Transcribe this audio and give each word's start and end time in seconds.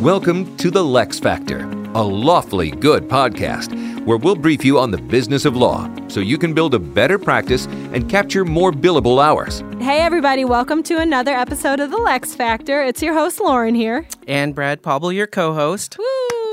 Welcome 0.00 0.58
to 0.58 0.70
the 0.70 0.84
LeXFactor, 0.84 1.94
a 1.94 2.02
lawfully 2.02 2.70
good 2.70 3.08
podcast 3.08 4.04
where 4.04 4.18
we'll 4.18 4.36
brief 4.36 4.62
you 4.62 4.78
on 4.78 4.90
the 4.90 4.98
business 4.98 5.46
of 5.46 5.56
law 5.56 5.90
so 6.08 6.20
you 6.20 6.36
can 6.36 6.52
build 6.52 6.74
a 6.74 6.78
better 6.78 7.18
practice 7.18 7.64
and 7.66 8.08
capture 8.08 8.44
more 8.44 8.70
billable 8.70 9.24
hours. 9.24 9.64
Hey, 9.80 10.00
everybody, 10.00 10.44
welcome 10.44 10.82
to 10.84 10.98
another 10.98 11.32
episode 11.32 11.80
of 11.80 11.90
The 11.90 11.96
LeXFactor. 11.96 12.86
It's 12.86 13.02
your 13.02 13.14
host, 13.14 13.40
Lauren, 13.40 13.74
here. 13.74 14.06
And 14.28 14.54
Brad 14.54 14.82
Paubel, 14.82 15.14
your 15.14 15.26
co 15.26 15.54
host. 15.54 15.96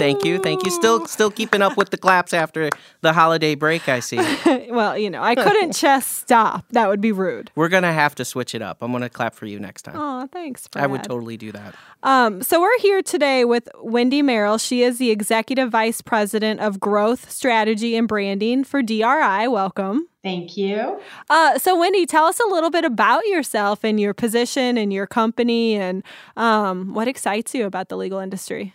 Thank 0.04 0.26
you, 0.26 0.38
thank 0.38 0.66
you. 0.66 0.72
Still, 0.72 1.06
still 1.06 1.32
keeping 1.32 1.62
up 1.62 1.78
with 1.78 1.90
the 1.90 1.98
claps 1.98 2.34
after 2.34 2.70
the 3.00 3.14
holiday 3.14 3.56
break. 3.56 3.88
I 3.88 4.02
see. 4.02 4.18
well, 4.70 4.98
you 4.98 5.10
know, 5.10 5.24
I 5.24 5.34
couldn't 5.34 5.74
just 5.78 6.18
stop. 6.18 6.66
That 6.72 6.90
would 6.90 7.00
be 7.00 7.14
rude. 7.14 7.52
We're 7.56 7.70
gonna 7.70 7.94
have 7.94 8.14
to 8.16 8.26
switch 8.26 8.54
it 8.54 8.62
up. 8.62 8.80
I'm 8.82 8.92
gonna 8.92 9.08
clap 9.08 9.34
for 9.34 9.46
you 9.46 9.62
next 9.62 9.84
time. 9.84 9.96
Oh, 9.98 10.28
thanks. 10.28 10.68
Brad. 10.68 10.84
I 10.84 10.88
would 10.88 11.06
totally 11.06 11.38
do 11.38 11.54
that. 11.54 11.76
Um, 12.04 12.44
so 12.44 12.60
we're 12.60 12.78
here 12.80 13.02
today 13.02 13.46
with 13.46 13.70
Wendy 13.82 14.22
Merrill. 14.22 14.58
She 14.58 14.84
is 14.84 14.98
the 14.98 15.10
executive 15.10 15.72
vice 15.72 16.02
president 16.02 16.60
of 16.60 16.82
growth 16.82 17.32
strategy 17.32 17.96
and 17.96 18.06
branding 18.06 18.66
for 18.66 18.82
DRI. 18.82 19.48
Welcome. 19.48 20.10
Thank 20.22 20.58
you. 20.58 21.00
Uh, 21.30 21.58
so, 21.60 21.80
Wendy, 21.80 22.06
tell 22.06 22.26
us 22.26 22.42
a 22.42 22.48
little 22.48 22.70
bit 22.70 22.84
about 22.84 23.26
yourself 23.28 23.86
and 23.86 24.02
your 24.02 24.14
position 24.14 24.78
and 24.78 24.92
your 24.92 25.08
company 25.08 25.76
and 25.76 26.04
um, 26.36 26.94
what 26.94 27.08
excites 27.08 27.56
you 27.56 27.66
about 27.66 27.88
the 27.88 27.96
legal 27.96 28.20
industry. 28.20 28.74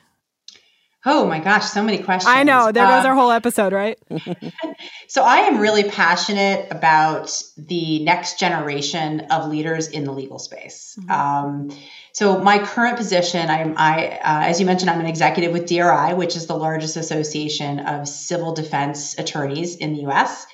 Oh 1.11 1.25
my 1.27 1.39
gosh, 1.39 1.65
so 1.65 1.83
many 1.83 2.03
questions. 2.03 2.31
I 2.31 2.43
know. 2.43 2.71
There 2.71 2.87
goes 2.87 3.07
our 3.07 3.15
whole 3.15 3.31
episode, 3.31 3.73
right? 3.73 3.99
so, 5.09 5.23
I 5.25 5.39
am 5.39 5.59
really 5.59 5.85
passionate 5.85 6.71
about 6.71 7.43
the 7.57 8.05
next 8.05 8.39
generation 8.39 9.21
of 9.31 9.49
leaders 9.49 9.89
in 9.89 10.05
the 10.05 10.13
legal 10.13 10.39
space. 10.39 10.99
Mm-hmm. 11.01 11.11
Um, 11.11 11.79
so, 12.13 12.43
my 12.43 12.59
current 12.59 12.99
position, 12.99 13.49
I'm, 13.49 13.73
I, 13.79 14.09
uh, 14.09 14.49
as 14.49 14.61
you 14.61 14.67
mentioned, 14.67 14.91
I'm 14.91 15.01
an 15.01 15.07
executive 15.07 15.51
with 15.51 15.67
DRI, 15.67 16.13
which 16.13 16.37
is 16.37 16.47
the 16.47 16.57
largest 16.57 16.99
association 16.99 17.81
of 17.81 18.07
civil 18.07 18.53
defense 18.53 19.19
attorneys 19.19 19.77
in 19.77 19.95
the 19.95 20.07
US 20.09 20.47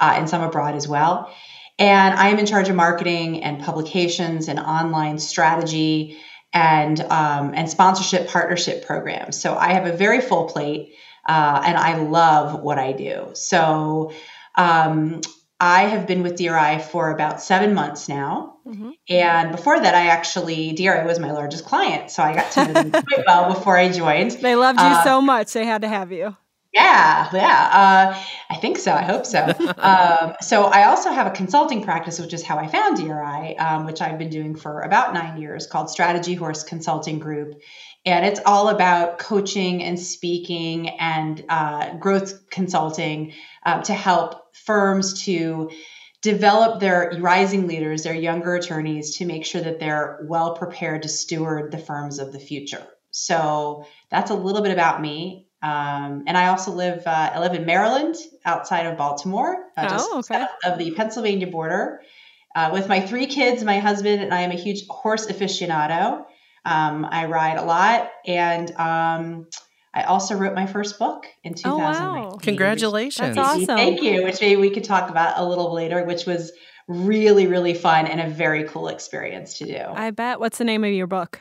uh, 0.00 0.14
and 0.16 0.28
some 0.28 0.42
abroad 0.42 0.74
as 0.74 0.88
well. 0.88 1.32
And 1.78 2.14
I 2.14 2.30
am 2.30 2.38
in 2.40 2.46
charge 2.46 2.68
of 2.68 2.74
marketing 2.74 3.44
and 3.44 3.62
publications 3.62 4.48
and 4.48 4.58
online 4.58 5.20
strategy 5.20 6.18
and 6.52 7.00
um, 7.00 7.52
and 7.54 7.68
sponsorship 7.70 8.28
partnership 8.28 8.86
programs. 8.86 9.40
So 9.40 9.56
I 9.56 9.72
have 9.72 9.86
a 9.86 9.92
very 9.92 10.20
full 10.20 10.48
plate, 10.48 10.94
uh, 11.26 11.62
and 11.64 11.76
I 11.76 11.98
love 11.98 12.60
what 12.60 12.78
I 12.78 12.92
do. 12.92 13.30
So 13.34 14.12
um, 14.56 15.20
I 15.58 15.82
have 15.82 16.06
been 16.06 16.22
with 16.22 16.36
DRI 16.36 16.80
for 16.80 17.10
about 17.10 17.40
seven 17.40 17.74
months 17.74 18.08
now, 18.08 18.56
mm-hmm. 18.66 18.90
and 19.08 19.52
before 19.52 19.78
that, 19.78 19.94
I 19.94 20.06
actually 20.08 20.72
DRI 20.72 21.04
was 21.04 21.18
my 21.18 21.32
largest 21.32 21.64
client, 21.64 22.10
so 22.10 22.22
I 22.22 22.34
got 22.34 22.50
to 22.52 22.66
know 22.66 22.72
them 22.72 22.90
quite 23.08 23.24
well 23.26 23.52
before 23.54 23.76
I 23.76 23.90
joined. 23.90 24.32
They 24.32 24.56
loved 24.56 24.80
you 24.80 24.86
uh, 24.86 25.04
so 25.04 25.20
much; 25.20 25.52
they 25.52 25.64
had 25.64 25.82
to 25.82 25.88
have 25.88 26.10
you. 26.10 26.36
Yeah, 26.72 27.28
yeah. 27.32 27.70
Uh, 27.72 28.24
I 28.48 28.56
think 28.56 28.78
so. 28.78 28.92
I 28.92 29.02
hope 29.02 29.26
so. 29.26 29.40
um, 29.78 30.34
so 30.40 30.64
I 30.64 30.84
also 30.84 31.10
have 31.10 31.26
a 31.26 31.30
consulting 31.30 31.82
practice, 31.82 32.20
which 32.20 32.32
is 32.32 32.44
how 32.44 32.58
I 32.58 32.68
found 32.68 32.96
DRI, 32.96 33.56
um, 33.56 33.86
which 33.86 34.00
I've 34.00 34.18
been 34.18 34.30
doing 34.30 34.54
for 34.54 34.82
about 34.82 35.12
nine 35.12 35.40
years, 35.40 35.66
called 35.66 35.90
Strategy 35.90 36.34
Horse 36.34 36.62
Consulting 36.62 37.18
Group. 37.18 37.60
And 38.06 38.24
it's 38.24 38.40
all 38.46 38.68
about 38.68 39.18
coaching 39.18 39.82
and 39.82 39.98
speaking 39.98 40.88
and 40.88 41.44
uh, 41.48 41.96
growth 41.96 42.48
consulting 42.50 43.32
uh, 43.66 43.82
to 43.82 43.92
help 43.92 44.54
firms 44.54 45.24
to 45.24 45.70
develop 46.22 46.80
their 46.80 47.12
rising 47.18 47.66
leaders, 47.66 48.04
their 48.04 48.14
younger 48.14 48.54
attorneys, 48.54 49.16
to 49.16 49.26
make 49.26 49.44
sure 49.44 49.60
that 49.60 49.80
they're 49.80 50.20
well 50.28 50.54
prepared 50.54 51.02
to 51.02 51.08
steward 51.08 51.72
the 51.72 51.78
firms 51.78 52.18
of 52.18 52.32
the 52.32 52.38
future. 52.38 52.86
So 53.10 53.86
that's 54.10 54.30
a 54.30 54.34
little 54.34 54.62
bit 54.62 54.72
about 54.72 55.00
me. 55.00 55.48
Um, 55.62 56.24
and 56.26 56.38
I 56.38 56.48
also 56.48 56.72
live 56.72 57.06
uh, 57.06 57.30
I 57.34 57.40
live 57.40 57.54
in 57.54 57.66
Maryland, 57.66 58.16
outside 58.44 58.86
of 58.86 58.96
Baltimore, 58.96 59.66
uh, 59.76 59.88
just 59.88 60.08
oh, 60.10 60.18
okay. 60.18 60.34
south 60.40 60.50
of 60.64 60.78
the 60.78 60.92
Pennsylvania 60.92 61.46
border, 61.46 62.00
uh, 62.56 62.70
with 62.72 62.88
my 62.88 63.00
three 63.00 63.26
kids, 63.26 63.62
my 63.62 63.78
husband, 63.78 64.22
and 64.22 64.32
I 64.32 64.40
am 64.42 64.52
a 64.52 64.56
huge 64.56 64.86
horse 64.88 65.26
aficionado. 65.26 66.24
Um, 66.64 67.06
I 67.10 67.26
ride 67.26 67.58
a 67.58 67.64
lot, 67.64 68.10
and 68.26 68.70
um, 68.72 69.48
I 69.92 70.04
also 70.04 70.34
wrote 70.34 70.54
my 70.54 70.66
first 70.66 70.98
book 70.98 71.26
in 71.44 71.54
2019. 71.54 72.06
Oh, 72.06 72.30
wow. 72.30 72.36
Congratulations! 72.40 73.36
That's 73.36 73.48
awesome. 73.48 73.76
Thank 73.76 74.02
you. 74.02 74.24
Which 74.24 74.40
maybe 74.40 74.60
we 74.60 74.70
could 74.70 74.84
talk 74.84 75.10
about 75.10 75.38
a 75.38 75.44
little 75.44 75.74
later, 75.74 76.04
which 76.04 76.24
was 76.24 76.52
really 76.88 77.46
really 77.46 77.74
fun 77.74 78.06
and 78.06 78.20
a 78.20 78.28
very 78.28 78.64
cool 78.64 78.88
experience 78.88 79.58
to 79.58 79.66
do. 79.66 79.78
I 79.78 80.10
bet. 80.10 80.40
What's 80.40 80.56
the 80.56 80.64
name 80.64 80.84
of 80.84 80.92
your 80.92 81.06
book? 81.06 81.40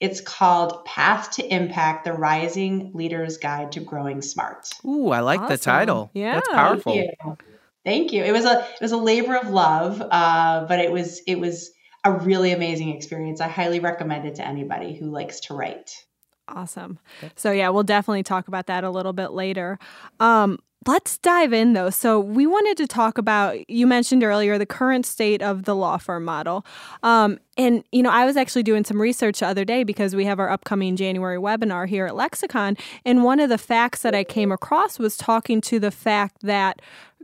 It's 0.00 0.20
called 0.20 0.84
Path 0.84 1.32
to 1.32 1.54
Impact 1.54 2.04
The 2.04 2.12
Rising 2.12 2.92
Leader's 2.94 3.36
Guide 3.36 3.72
to 3.72 3.80
Growing 3.80 4.22
Smart. 4.22 4.68
Ooh, 4.84 5.10
I 5.10 5.20
like 5.20 5.40
awesome. 5.40 5.56
the 5.56 5.58
title. 5.58 6.10
Yeah. 6.14 6.34
That's 6.34 6.48
powerful. 6.48 6.92
Thank 6.92 7.10
you. 7.24 7.36
Thank 7.84 8.12
you. 8.12 8.22
It 8.22 8.32
was 8.32 8.44
a 8.44 8.60
it 8.60 8.80
was 8.82 8.92
a 8.92 8.96
labor 8.96 9.36
of 9.36 9.48
love, 9.48 10.02
uh, 10.02 10.66
but 10.68 10.78
it 10.78 10.92
was 10.92 11.20
it 11.26 11.40
was 11.40 11.70
a 12.04 12.12
really 12.12 12.52
amazing 12.52 12.90
experience. 12.94 13.40
I 13.40 13.48
highly 13.48 13.80
recommend 13.80 14.26
it 14.26 14.36
to 14.36 14.46
anybody 14.46 14.94
who 14.94 15.10
likes 15.10 15.40
to 15.40 15.54
write. 15.54 16.04
Awesome. 16.48 16.98
So 17.36 17.50
yeah, 17.50 17.68
we'll 17.70 17.82
definitely 17.82 18.22
talk 18.22 18.48
about 18.48 18.66
that 18.66 18.84
a 18.84 18.90
little 18.90 19.12
bit 19.12 19.32
later. 19.32 19.78
Um, 20.20 20.58
Let's 20.86 21.18
dive 21.18 21.52
in 21.52 21.72
though. 21.72 21.90
So, 21.90 22.20
we 22.20 22.46
wanted 22.46 22.76
to 22.78 22.86
talk 22.86 23.18
about, 23.18 23.68
you 23.68 23.86
mentioned 23.86 24.22
earlier, 24.22 24.58
the 24.58 24.66
current 24.66 25.04
state 25.04 25.42
of 25.42 25.64
the 25.64 25.74
law 25.74 25.96
firm 25.98 26.24
model. 26.24 26.64
Um, 27.02 27.38
and, 27.56 27.82
you 27.90 28.02
know, 28.02 28.10
I 28.10 28.24
was 28.24 28.36
actually 28.36 28.62
doing 28.62 28.84
some 28.84 29.00
research 29.00 29.40
the 29.40 29.46
other 29.46 29.64
day 29.64 29.82
because 29.82 30.14
we 30.14 30.24
have 30.24 30.38
our 30.38 30.48
upcoming 30.48 30.94
January 30.94 31.38
webinar 31.38 31.88
here 31.88 32.06
at 32.06 32.14
Lexicon. 32.14 32.76
And 33.04 33.24
one 33.24 33.40
of 33.40 33.48
the 33.48 33.58
facts 33.58 34.02
that 34.02 34.14
I 34.14 34.22
came 34.22 34.52
across 34.52 34.98
was 34.98 35.16
talking 35.16 35.60
to 35.62 35.80
the 35.80 35.90
fact 35.90 36.42
that 36.42 36.80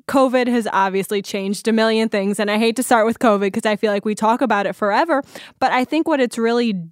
COVID 0.09 0.49
has 0.49 0.69
obviously 0.73 1.23
changed 1.23 1.69
a 1.69 1.73
million 1.73 2.09
things. 2.09 2.41
And 2.41 2.51
I 2.51 2.59
hate 2.59 2.77
to 2.77 2.83
start 2.83 3.07
with 3.07 3.21
COVID 3.21 3.41
because 3.41 3.65
I 3.65 3.77
feel 3.77 3.93
like 3.93 4.05
we 4.05 4.15
talk 4.15 4.43
about 4.43 4.67
it 4.67 4.75
forever. 4.75 5.23
But 5.61 5.73
I 5.73 5.85
think 5.85 6.09
what 6.09 6.21
it's 6.21 6.37
really 6.37 6.89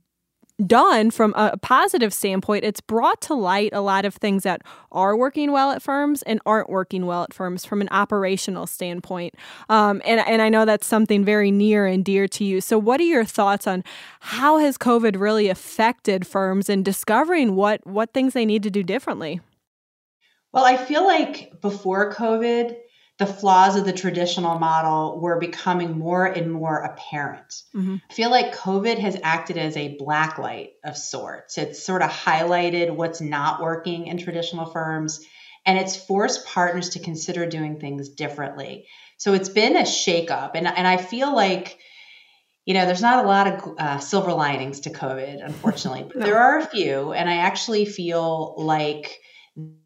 done 0.67 1.11
from 1.11 1.35
a 1.35 1.57
positive 1.57 2.13
standpoint, 2.13 2.65
it's 2.65 2.81
brought 2.81 3.21
to 3.23 3.35
light 3.35 3.71
a 3.73 3.81
lot 3.81 4.05
of 4.05 4.15
things 4.15 4.43
that 4.43 4.63
are 4.91 5.17
working 5.17 5.53
well 5.53 5.71
at 5.71 5.83
firms 5.83 6.23
and 6.23 6.41
aren't 6.47 6.71
working 6.71 7.07
well 7.07 7.25
at 7.25 7.35
firms 7.35 7.65
from 7.65 7.81
an 7.81 7.89
operational 7.91 8.67
standpoint. 8.67 9.35
Um, 9.69 10.03
and, 10.05 10.21
and 10.21 10.43
I 10.43 10.49
know 10.49 10.65
that's 10.65 10.87
something 10.87 11.25
very 11.25 11.51
near 11.51 11.87
and 11.87 12.05
dear 12.05 12.29
to 12.29 12.45
you. 12.45 12.61
So, 12.61 12.79
what 12.79 13.01
are 13.01 13.05
your 13.05 13.25
thoughts 13.25 13.67
on 13.67 13.83
how 14.21 14.59
has 14.59 14.79
COVID 14.79 15.19
really 15.19 15.49
affected 15.49 16.27
firms 16.27 16.69
in 16.69 16.83
discovering 16.83 17.57
what, 17.57 17.87
what 17.87 18.13
things 18.13 18.35
they 18.35 18.47
need 18.47 18.63
to 18.63 18.71
do 18.71 18.83
differently? 18.83 19.41
Well, 20.53 20.65
I 20.65 20.77
feel 20.77 21.05
like 21.05 21.61
before 21.63 22.13
COVID, 22.13 22.77
the 23.23 23.33
flaws 23.33 23.77
of 23.77 23.85
the 23.85 23.93
traditional 23.93 24.59
model 24.59 25.21
were 25.21 25.39
becoming 25.39 25.97
more 25.97 26.27
and 26.27 26.51
more 26.51 26.79
apparent. 26.79 27.63
Mm-hmm. 27.73 27.97
I 28.11 28.13
feel 28.13 28.31
like 28.31 28.57
COVID 28.57 28.99
has 28.99 29.17
acted 29.23 29.59
as 29.59 29.77
a 29.77 29.97
black 29.97 30.39
light 30.39 30.71
of 30.85 30.97
sorts. 30.97 31.57
It's 31.57 31.81
sort 31.81 32.03
of 32.03 32.11
highlighted 32.11 32.91
what's 32.91 33.21
not 33.21 33.63
working 33.63 34.09
in 34.09 34.19
traditional 34.19 34.67
firms 34.67 35.25
and 35.65 35.79
it's 35.79 35.95
forced 35.95 36.47
partners 36.47 36.89
to 36.91 36.99
consider 36.99 37.47
doing 37.47 37.79
things 37.79 38.09
differently. 38.09 38.87
So 39.19 39.35
it's 39.35 39.49
been 39.49 39.77
a 39.77 39.83
shakeup. 39.83 40.53
And, 40.57 40.67
and 40.67 40.89
I 40.89 40.97
feel 40.97 41.33
like, 41.33 41.79
you 42.65 42.75
know, 42.75 42.87
there's 42.87 43.03
not 43.03 43.25
a 43.25 43.29
lot 43.29 43.47
of 43.47 43.75
uh, 43.79 43.99
silver 44.01 44.33
linings 44.33 44.81
to 44.81 44.91
COVID, 44.91 45.45
unfortunately, 45.45 46.07
but 46.09 46.17
no. 46.19 46.27
there 46.27 46.41
are 46.41 46.59
a 46.59 46.67
few. 46.67 47.13
And 47.13 47.31
I 47.31 47.37
actually 47.37 47.85
feel 47.85 48.57
like 48.59 49.21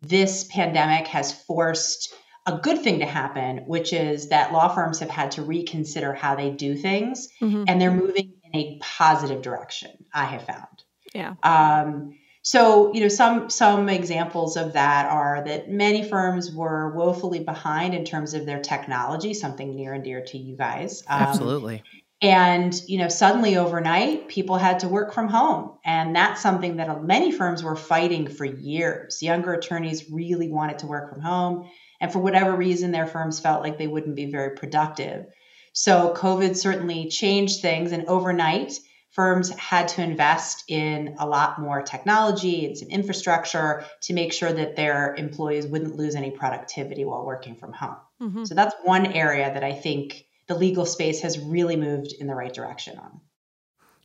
this 0.01 0.45
pandemic 0.45 1.09
has 1.09 1.35
forced 1.43 2.15
a 2.47 2.59
good 2.59 2.83
thing 2.83 3.01
to 3.01 3.07
happen, 3.07 3.59
which 3.67 3.93
is 3.93 4.29
that 4.29 4.53
law 4.53 4.69
firms 4.69 5.01
have 5.01 5.11
had 5.11 5.33
to 5.33 5.43
reconsider 5.43 6.15
how 6.15 6.37
they 6.37 6.51
do 6.51 6.77
things 6.77 7.29
mm-hmm. 7.41 7.65
and 7.67 7.81
they're 7.81 7.91
moving 7.91 8.35
in 8.45 8.61
a 8.61 8.79
positive 8.81 9.43
direction, 9.43 9.91
I 10.15 10.25
have 10.27 10.45
found. 10.45 10.85
Yeah. 11.13 11.35
Um, 11.43 12.17
so, 12.43 12.95
you 12.95 13.01
know, 13.01 13.09
some 13.09 13.51
some 13.51 13.89
examples 13.89 14.57
of 14.57 14.75
that 14.75 15.07
are 15.07 15.43
that 15.45 15.69
many 15.69 16.09
firms 16.09 16.53
were 16.53 16.95
woefully 16.95 17.41
behind 17.41 17.93
in 17.93 18.05
terms 18.05 18.35
of 18.35 18.47
their 18.47 18.63
technology, 18.63 19.35
something 19.35 19.75
near 19.75 19.93
and 19.93 20.05
dear 20.05 20.23
to 20.27 20.39
you 20.39 20.57
guys. 20.57 21.03
Um, 21.09 21.23
Absolutely. 21.23 21.83
And, 22.23 22.73
you 22.87 22.99
know, 22.99 23.09
suddenly 23.09 23.57
overnight, 23.57 24.29
people 24.29 24.57
had 24.57 24.81
to 24.81 24.89
work 24.89 25.13
from 25.13 25.29
home. 25.29 25.73
And 25.85 26.15
that's 26.15 26.41
something 26.41 26.77
that 26.77 27.03
many 27.03 27.33
firms 27.33 27.63
were 27.63 27.77
fighting 27.77 28.29
for 28.29 28.45
years. 28.45 29.23
Younger 29.23 29.53
attorneys 29.53 30.09
really 30.11 30.49
wanted 30.49 30.79
to 30.79 30.87
work 30.87 31.13
from 31.13 31.21
home 31.21 31.69
and 32.01 32.13
for 32.13 32.19
whatever 32.19 32.55
reason, 32.55 32.93
their 32.93 33.07
firms 33.07 33.41
felt 33.41 33.63
like 33.63 33.79
they 33.79 33.87
wouldn't 33.87 34.17
be 34.17 34.31
very 34.31 34.57
productive. 34.57 35.27
So 35.73 36.15
COVID 36.17 36.57
certainly 36.57 37.09
changed 37.09 37.61
things. 37.61 37.93
And 37.93 38.07
overnight, 38.07 38.79
firms 39.11 39.51
had 39.51 39.89
to 39.89 40.03
invest 40.03 40.65
in 40.69 41.17
a 41.19 41.27
lot 41.27 41.59
more 41.59 41.83
technology 41.83 42.67
and 42.67 42.77
some 42.77 42.89
infrastructure 42.89 43.85
to 44.03 44.13
make 44.13 44.33
sure 44.33 44.53
that 44.53 44.77
their 44.77 45.15
employees 45.15 45.67
wouldn't 45.67 45.97
lose 45.97 46.15
any 46.15 46.31
productivity 46.31 47.05
while 47.05 47.25
working 47.25 47.57
from 47.57 47.73
home. 47.73 47.97
Mm-hmm. 48.23 48.45
So 48.45 48.55
that's 48.55 48.75
one 48.85 49.07
area 49.07 49.53
that 49.53 49.65
I 49.65 49.73
think 49.73 50.25
the 50.49 50.55
legal 50.55 50.87
space 50.87 51.23
has 51.23 51.39
really 51.39 51.77
moved 51.77 52.15
in 52.19 52.27
the 52.27 52.35
right 52.35 52.53
direction 52.53 52.99
on. 52.99 53.21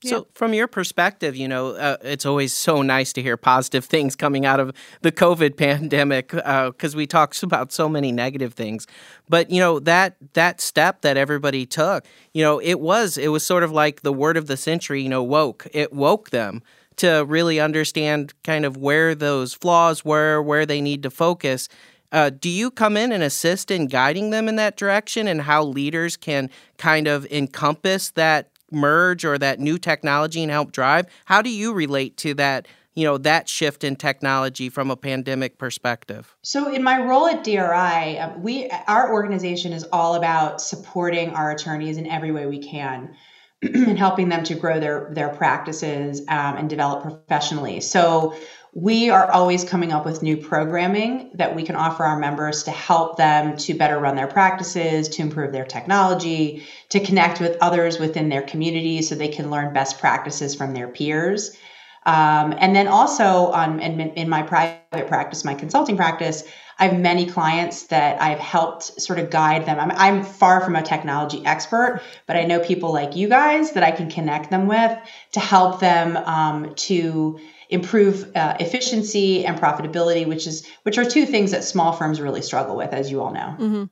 So, 0.03 0.27
from 0.33 0.53
your 0.53 0.68
perspective, 0.68 1.36
you 1.36 1.48
know, 1.48 1.75
uh, 1.75 1.98
it's 2.01 2.25
always 2.25 2.53
so 2.53 2.81
nice 2.81 3.13
to 3.13 3.21
hear 3.21 3.38
positive 3.38 3.86
things 3.86 4.15
coming 4.15 4.45
out 4.45 4.59
of 4.59 4.74
the 5.01 5.12
COVID 5.12 5.57
pandemic 5.57 6.30
because 6.30 6.95
uh, 6.95 6.98
we 6.98 7.06
talk 7.06 7.36
about 7.44 7.71
so 7.71 7.88
many 7.88 8.12
negative 8.12 8.53
things. 8.53 8.88
But 9.30 9.51
you 9.51 9.59
know 9.59 9.80
that 9.80 10.15
that 10.33 10.59
step 10.59 11.01
that 11.01 11.18
everybody 11.18 11.65
took, 11.65 12.06
you 12.33 12.44
know, 12.44 12.59
it 12.59 12.80
was 12.80 13.18
it 13.18 13.30
was 13.30 13.45
sort 13.45 13.63
of 13.63 13.71
like 13.71 14.01
the 14.01 14.13
word 14.13 14.38
of 14.38 14.48
the 14.48 14.57
century. 14.57 15.01
You 15.01 15.09
know, 15.09 15.24
woke. 15.24 15.68
It 15.71 15.94
woke 15.94 16.31
them 16.31 16.63
to 16.97 17.24
really 17.25 17.59
understand 17.59 18.33
kind 18.44 18.65
of 18.65 18.77
where 18.77 19.15
those 19.15 19.54
flaws 19.54 20.04
were, 20.04 20.42
where 20.42 20.65
they 20.65 20.81
need 20.81 21.04
to 21.04 21.09
focus. 21.09 21.69
Uh, 22.12 22.30
do 22.30 22.50
you 22.50 22.69
come 22.69 22.97
in 22.97 23.12
and 23.12 23.24
assist 23.24 23.71
in 23.71 23.88
guiding 23.88 24.31
them 24.31 24.50
in 24.50 24.57
that 24.57 24.75
direction 24.75 25.27
and 25.27 25.42
how 25.44 25.63
leaders 25.63 26.18
can 26.18 26.50
kind 26.77 27.07
of 27.07 27.25
encompass 27.31 28.12
that 28.12 28.50
merge 28.71 29.25
or 29.25 29.38
that 29.38 29.59
new 29.59 29.77
technology 29.77 30.41
and 30.41 30.51
help 30.51 30.71
drive. 30.71 31.07
How 31.25 31.41
do 31.41 31.50
you 31.50 31.73
relate 31.73 32.18
to 32.18 32.33
that? 32.35 32.68
You 32.94 33.06
know 33.06 33.18
that 33.19 33.47
shift 33.47 33.85
in 33.85 33.95
technology 33.95 34.68
from 34.68 34.91
a 34.91 34.97
pandemic 34.97 35.57
perspective. 35.57 36.35
So, 36.41 36.73
in 36.73 36.83
my 36.83 37.01
role 37.01 37.25
at 37.25 37.41
DRI, 37.45 38.19
um, 38.19 38.44
we 38.44 38.69
our 38.85 39.13
organization 39.13 39.71
is 39.71 39.85
all 39.94 40.15
about 40.15 40.62
supporting 40.62 41.29
our 41.29 41.51
attorneys 41.51 41.97
in 41.97 42.06
every 42.06 42.33
way 42.33 42.47
we 42.47 42.59
can 42.59 43.15
and 43.62 43.97
helping 43.97 44.27
them 44.27 44.44
to 44.44 44.56
grow 44.56 44.79
their 44.79 45.09
their 45.13 45.29
practices 45.29 46.21
um, 46.27 46.57
and 46.57 46.69
develop 46.69 47.03
professionally. 47.03 47.79
So 47.79 48.35
we 48.73 49.09
are 49.09 49.29
always 49.29 49.65
coming 49.65 49.91
up 49.91 50.06
with 50.06 50.23
new 50.23 50.38
programming 50.38 51.31
that 51.33 51.56
we 51.56 51.63
can 51.63 51.75
offer 51.75 52.06
our 52.06 52.18
members 52.18 52.63
to 52.63 52.71
help 52.71 53.18
them 53.18 53.57
to 53.57 53.73
better 53.73 54.00
run 54.00 54.15
their 54.15 54.27
practices, 54.27 55.09
to 55.09 55.21
improve 55.21 55.51
their 55.51 55.65
technology, 55.65 56.63
to 56.88 57.01
connect 57.01 57.41
with 57.41 57.57
others 57.59 58.00
within 58.00 58.29
their 58.29 58.41
community 58.41 59.01
so 59.01 59.13
they 59.15 59.27
can 59.27 59.51
learn 59.51 59.73
best 59.73 60.00
practices 60.00 60.56
from 60.56 60.73
their 60.73 60.88
peers. 60.88 61.57
Um, 62.03 62.56
and 62.57 62.75
then 62.75 62.88
also 62.88 63.48
on 63.48 63.80
in, 63.80 64.00
in 64.00 64.30
my 64.30 64.42
private 64.42 65.07
practice, 65.07 65.45
my 65.45 65.53
consulting 65.53 65.98
practice, 65.98 66.44
I 66.80 66.88
have 66.88 67.00
many 67.00 67.27
clients 67.27 67.83
that 67.88 68.19
I've 68.19 68.39
helped 68.39 69.00
sort 69.00 69.19
of 69.19 69.30
guide 69.30 69.68
them. 69.68 69.80
I'm, 69.80 69.92
I'm 69.92 70.24
far 70.24 70.62
from 70.62 70.75
a 70.75 70.81
technology 70.81 71.45
expert, 71.45 72.01
but 72.25 72.38
I 72.38 72.45
know 72.45 72.59
people 72.59 72.92
like 72.92 73.15
you 73.15 73.30
guys 73.30 73.74
that 73.74 73.83
I 73.83 73.92
can 73.92 74.09
connect 74.09 74.50
them 74.50 74.68
with 74.68 74.98
to 75.33 75.39
help 75.39 75.80
them 75.80 76.18
um, 76.18 76.74
to 76.75 77.39
improve 77.69 78.36
uh, 78.36 78.57
efficiency 78.59 79.45
and 79.45 79.59
profitability, 79.59 80.25
which 80.25 80.47
is 80.47 80.68
which 80.83 80.97
are 80.97 81.06
two 81.06 81.25
things 81.27 81.51
that 81.51 81.63
small 81.63 81.94
firms 81.94 82.19
really 82.19 82.42
struggle 82.42 82.75
with, 82.75 82.94
as 82.94 83.12
you 83.12 83.21
all 83.21 83.31
know. 83.31 83.56
Mm-hmm. 83.59 83.83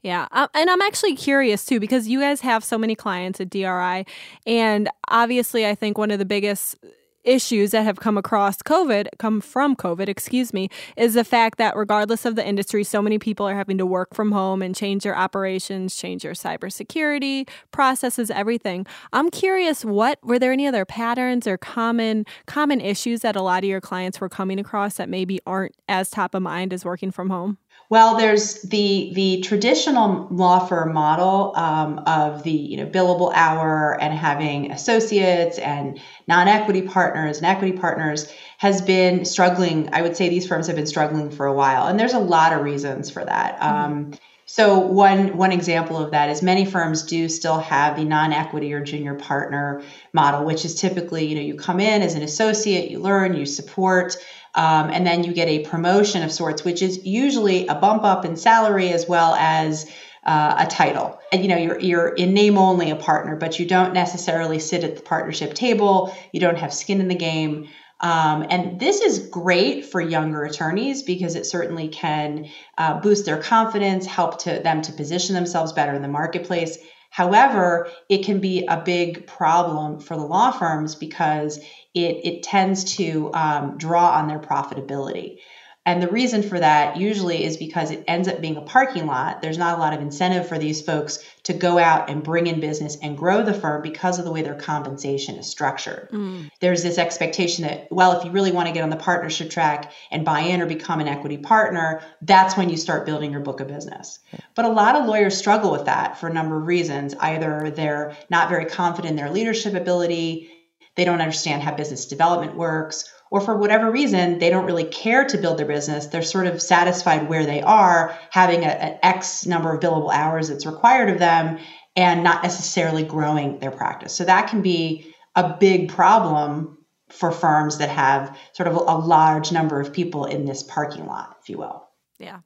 Yeah. 0.00 0.26
Um, 0.32 0.48
and 0.54 0.68
I'm 0.68 0.80
actually 0.80 1.14
curious 1.14 1.64
too, 1.64 1.78
because 1.78 2.08
you 2.08 2.18
guys 2.18 2.40
have 2.40 2.64
so 2.64 2.76
many 2.76 2.96
clients 2.96 3.40
at 3.40 3.50
DRI. 3.50 4.04
And 4.46 4.88
obviously, 5.08 5.66
I 5.66 5.74
think 5.74 5.96
one 5.96 6.10
of 6.10 6.18
the 6.18 6.24
biggest 6.24 6.76
issues 7.24 7.70
that 7.70 7.84
have 7.84 8.00
come 8.00 8.18
across 8.18 8.56
COVID, 8.58 9.08
come 9.18 9.40
from 9.40 9.76
COVID, 9.76 10.08
excuse 10.08 10.52
me, 10.52 10.68
is 10.96 11.14
the 11.14 11.24
fact 11.24 11.58
that 11.58 11.76
regardless 11.76 12.24
of 12.24 12.36
the 12.36 12.46
industry, 12.46 12.84
so 12.84 13.00
many 13.00 13.18
people 13.18 13.46
are 13.46 13.54
having 13.54 13.78
to 13.78 13.86
work 13.86 14.14
from 14.14 14.32
home 14.32 14.62
and 14.62 14.74
change 14.74 15.04
their 15.04 15.16
operations, 15.16 15.94
change 15.94 16.22
their 16.22 16.32
cybersecurity 16.32 17.48
processes, 17.70 18.30
everything. 18.30 18.86
I'm 19.12 19.30
curious, 19.30 19.84
what 19.84 20.18
were 20.22 20.38
there 20.38 20.52
any 20.52 20.66
other 20.66 20.84
patterns 20.84 21.46
or 21.46 21.56
common 21.56 22.24
common 22.46 22.80
issues 22.80 23.20
that 23.20 23.36
a 23.36 23.42
lot 23.42 23.62
of 23.62 23.68
your 23.68 23.80
clients 23.80 24.20
were 24.20 24.28
coming 24.28 24.58
across 24.58 24.96
that 24.96 25.08
maybe 25.08 25.40
aren't 25.46 25.74
as 25.88 26.10
top 26.10 26.34
of 26.34 26.42
mind 26.42 26.72
as 26.72 26.84
working 26.84 27.10
from 27.10 27.30
home? 27.30 27.58
Well, 27.92 28.16
there's 28.16 28.62
the 28.62 29.10
the 29.12 29.42
traditional 29.42 30.26
law 30.30 30.60
firm 30.64 30.94
model 30.94 31.52
um, 31.54 31.98
of 32.06 32.42
the 32.42 32.50
you 32.50 32.78
know 32.78 32.86
billable 32.86 33.30
hour 33.34 34.00
and 34.00 34.14
having 34.14 34.72
associates 34.72 35.58
and 35.58 36.00
non-equity 36.26 36.88
partners 36.88 37.36
and 37.36 37.44
equity 37.44 37.76
partners 37.76 38.32
has 38.56 38.80
been 38.80 39.26
struggling. 39.26 39.90
I 39.92 40.00
would 40.00 40.16
say 40.16 40.30
these 40.30 40.46
firms 40.46 40.68
have 40.68 40.76
been 40.76 40.86
struggling 40.86 41.30
for 41.30 41.44
a 41.44 41.52
while, 41.52 41.86
and 41.86 42.00
there's 42.00 42.14
a 42.14 42.18
lot 42.18 42.54
of 42.54 42.62
reasons 42.62 43.10
for 43.10 43.22
that. 43.22 43.60
Mm-hmm. 43.60 43.74
Um, 43.74 44.12
so 44.46 44.78
one 44.78 45.36
one 45.36 45.52
example 45.52 45.98
of 45.98 46.12
that 46.12 46.30
is 46.30 46.40
many 46.40 46.64
firms 46.64 47.02
do 47.02 47.28
still 47.28 47.58
have 47.58 47.96
the 47.96 48.04
non-equity 48.04 48.72
or 48.72 48.82
junior 48.82 49.16
partner 49.16 49.82
model, 50.14 50.46
which 50.46 50.64
is 50.64 50.74
typically 50.74 51.26
you 51.26 51.34
know 51.34 51.42
you 51.42 51.56
come 51.56 51.78
in 51.78 52.00
as 52.00 52.14
an 52.14 52.22
associate, 52.22 52.90
you 52.90 53.00
learn, 53.00 53.34
you 53.34 53.44
support. 53.44 54.16
Um, 54.54 54.90
and 54.90 55.06
then 55.06 55.24
you 55.24 55.32
get 55.32 55.48
a 55.48 55.60
promotion 55.60 56.22
of 56.22 56.32
sorts, 56.32 56.64
which 56.64 56.82
is 56.82 57.04
usually 57.06 57.66
a 57.66 57.74
bump 57.74 58.04
up 58.04 58.24
in 58.24 58.36
salary 58.36 58.90
as 58.90 59.08
well 59.08 59.34
as 59.34 59.90
uh, 60.24 60.56
a 60.58 60.66
title. 60.66 61.18
And 61.32 61.42
you 61.42 61.48
know, 61.48 61.56
you're 61.56 61.80
you're 61.80 62.08
in 62.08 62.34
name 62.34 62.58
only 62.58 62.90
a 62.90 62.96
partner, 62.96 63.36
but 63.36 63.58
you 63.58 63.66
don't 63.66 63.92
necessarily 63.94 64.58
sit 64.58 64.84
at 64.84 64.96
the 64.96 65.02
partnership 65.02 65.54
table. 65.54 66.14
You 66.32 66.40
don't 66.40 66.58
have 66.58 66.72
skin 66.72 67.00
in 67.00 67.08
the 67.08 67.14
game. 67.14 67.68
Um, 68.00 68.46
and 68.50 68.80
this 68.80 69.00
is 69.00 69.28
great 69.28 69.86
for 69.86 70.00
younger 70.00 70.42
attorneys 70.42 71.04
because 71.04 71.36
it 71.36 71.46
certainly 71.46 71.88
can 71.88 72.48
uh, 72.76 73.00
boost 73.00 73.24
their 73.26 73.40
confidence, 73.40 74.06
help 74.06 74.40
to 74.42 74.58
them 74.58 74.82
to 74.82 74.92
position 74.92 75.36
themselves 75.36 75.72
better 75.72 75.94
in 75.94 76.02
the 76.02 76.08
marketplace. 76.08 76.78
However, 77.12 77.88
it 78.08 78.24
can 78.24 78.40
be 78.40 78.64
a 78.64 78.78
big 78.78 79.26
problem 79.26 80.00
for 80.00 80.16
the 80.16 80.24
law 80.24 80.50
firms 80.50 80.94
because 80.94 81.58
it, 81.92 82.20
it 82.24 82.42
tends 82.42 82.96
to 82.96 83.30
um, 83.34 83.76
draw 83.76 84.12
on 84.12 84.28
their 84.28 84.38
profitability. 84.38 85.36
And 85.84 86.00
the 86.00 86.08
reason 86.08 86.44
for 86.44 86.60
that 86.60 86.96
usually 86.96 87.42
is 87.42 87.56
because 87.56 87.90
it 87.90 88.04
ends 88.06 88.28
up 88.28 88.40
being 88.40 88.56
a 88.56 88.62
parking 88.62 89.06
lot. 89.06 89.42
There's 89.42 89.58
not 89.58 89.76
a 89.76 89.80
lot 89.80 89.92
of 89.92 90.00
incentive 90.00 90.48
for 90.48 90.56
these 90.56 90.80
folks 90.80 91.18
to 91.44 91.52
go 91.52 91.76
out 91.76 92.08
and 92.08 92.22
bring 92.22 92.46
in 92.46 92.60
business 92.60 92.96
and 93.02 93.18
grow 93.18 93.42
the 93.42 93.52
firm 93.52 93.82
because 93.82 94.20
of 94.20 94.24
the 94.24 94.30
way 94.30 94.42
their 94.42 94.54
compensation 94.54 95.36
is 95.36 95.48
structured. 95.48 96.08
Mm. 96.12 96.50
There's 96.60 96.84
this 96.84 96.98
expectation 96.98 97.64
that, 97.64 97.88
well, 97.90 98.16
if 98.16 98.24
you 98.24 98.30
really 98.30 98.52
want 98.52 98.68
to 98.68 98.72
get 98.72 98.84
on 98.84 98.90
the 98.90 98.96
partnership 98.96 99.50
track 99.50 99.90
and 100.12 100.24
buy 100.24 100.40
in 100.40 100.60
or 100.60 100.66
become 100.66 101.00
an 101.00 101.08
equity 101.08 101.38
partner, 101.38 102.02
that's 102.20 102.56
when 102.56 102.70
you 102.70 102.76
start 102.76 103.04
building 103.04 103.32
your 103.32 103.40
book 103.40 103.58
of 103.58 103.66
business. 103.66 104.20
But 104.54 104.66
a 104.66 104.68
lot 104.68 104.94
of 104.94 105.06
lawyers 105.06 105.36
struggle 105.36 105.72
with 105.72 105.86
that 105.86 106.20
for 106.20 106.28
a 106.28 106.32
number 106.32 106.58
of 106.58 106.66
reasons. 106.68 107.14
Either 107.18 107.72
they're 107.74 108.16
not 108.30 108.48
very 108.48 108.66
confident 108.66 109.10
in 109.10 109.16
their 109.16 109.30
leadership 109.30 109.74
ability, 109.74 110.48
they 110.94 111.04
don't 111.04 111.20
understand 111.20 111.62
how 111.62 111.74
business 111.74 112.06
development 112.06 112.54
works, 112.54 113.10
or 113.32 113.40
for 113.40 113.56
whatever 113.56 113.90
reason, 113.90 114.38
they 114.38 114.50
don't 114.50 114.66
really 114.66 114.84
care 114.84 115.24
to 115.24 115.38
build 115.38 115.58
their 115.58 115.64
business. 115.64 116.08
They're 116.08 116.20
sort 116.20 116.46
of 116.46 116.60
satisfied 116.60 117.30
where 117.30 117.46
they 117.46 117.62
are, 117.62 118.14
having 118.28 118.62
an 118.62 118.98
X 119.02 119.46
number 119.46 119.72
of 119.72 119.80
billable 119.80 120.12
hours 120.12 120.48
that's 120.48 120.66
required 120.66 121.08
of 121.08 121.18
them, 121.18 121.58
and 121.96 122.22
not 122.22 122.42
necessarily 122.42 123.04
growing 123.04 123.58
their 123.58 123.70
practice. 123.70 124.14
So 124.14 124.26
that 124.26 124.50
can 124.50 124.60
be 124.60 125.14
a 125.34 125.56
big 125.58 125.88
problem 125.88 126.76
for 127.08 127.32
firms 127.32 127.78
that 127.78 127.88
have 127.88 128.38
sort 128.52 128.66
of 128.66 128.76
a 128.76 128.98
large 128.98 129.50
number 129.50 129.80
of 129.80 129.94
people 129.94 130.26
in 130.26 130.44
this 130.44 130.62
parking 130.62 131.06
lot, 131.06 131.38
if 131.40 131.48
you 131.48 131.56
will. 131.56 131.81
Yeah. 132.22 132.38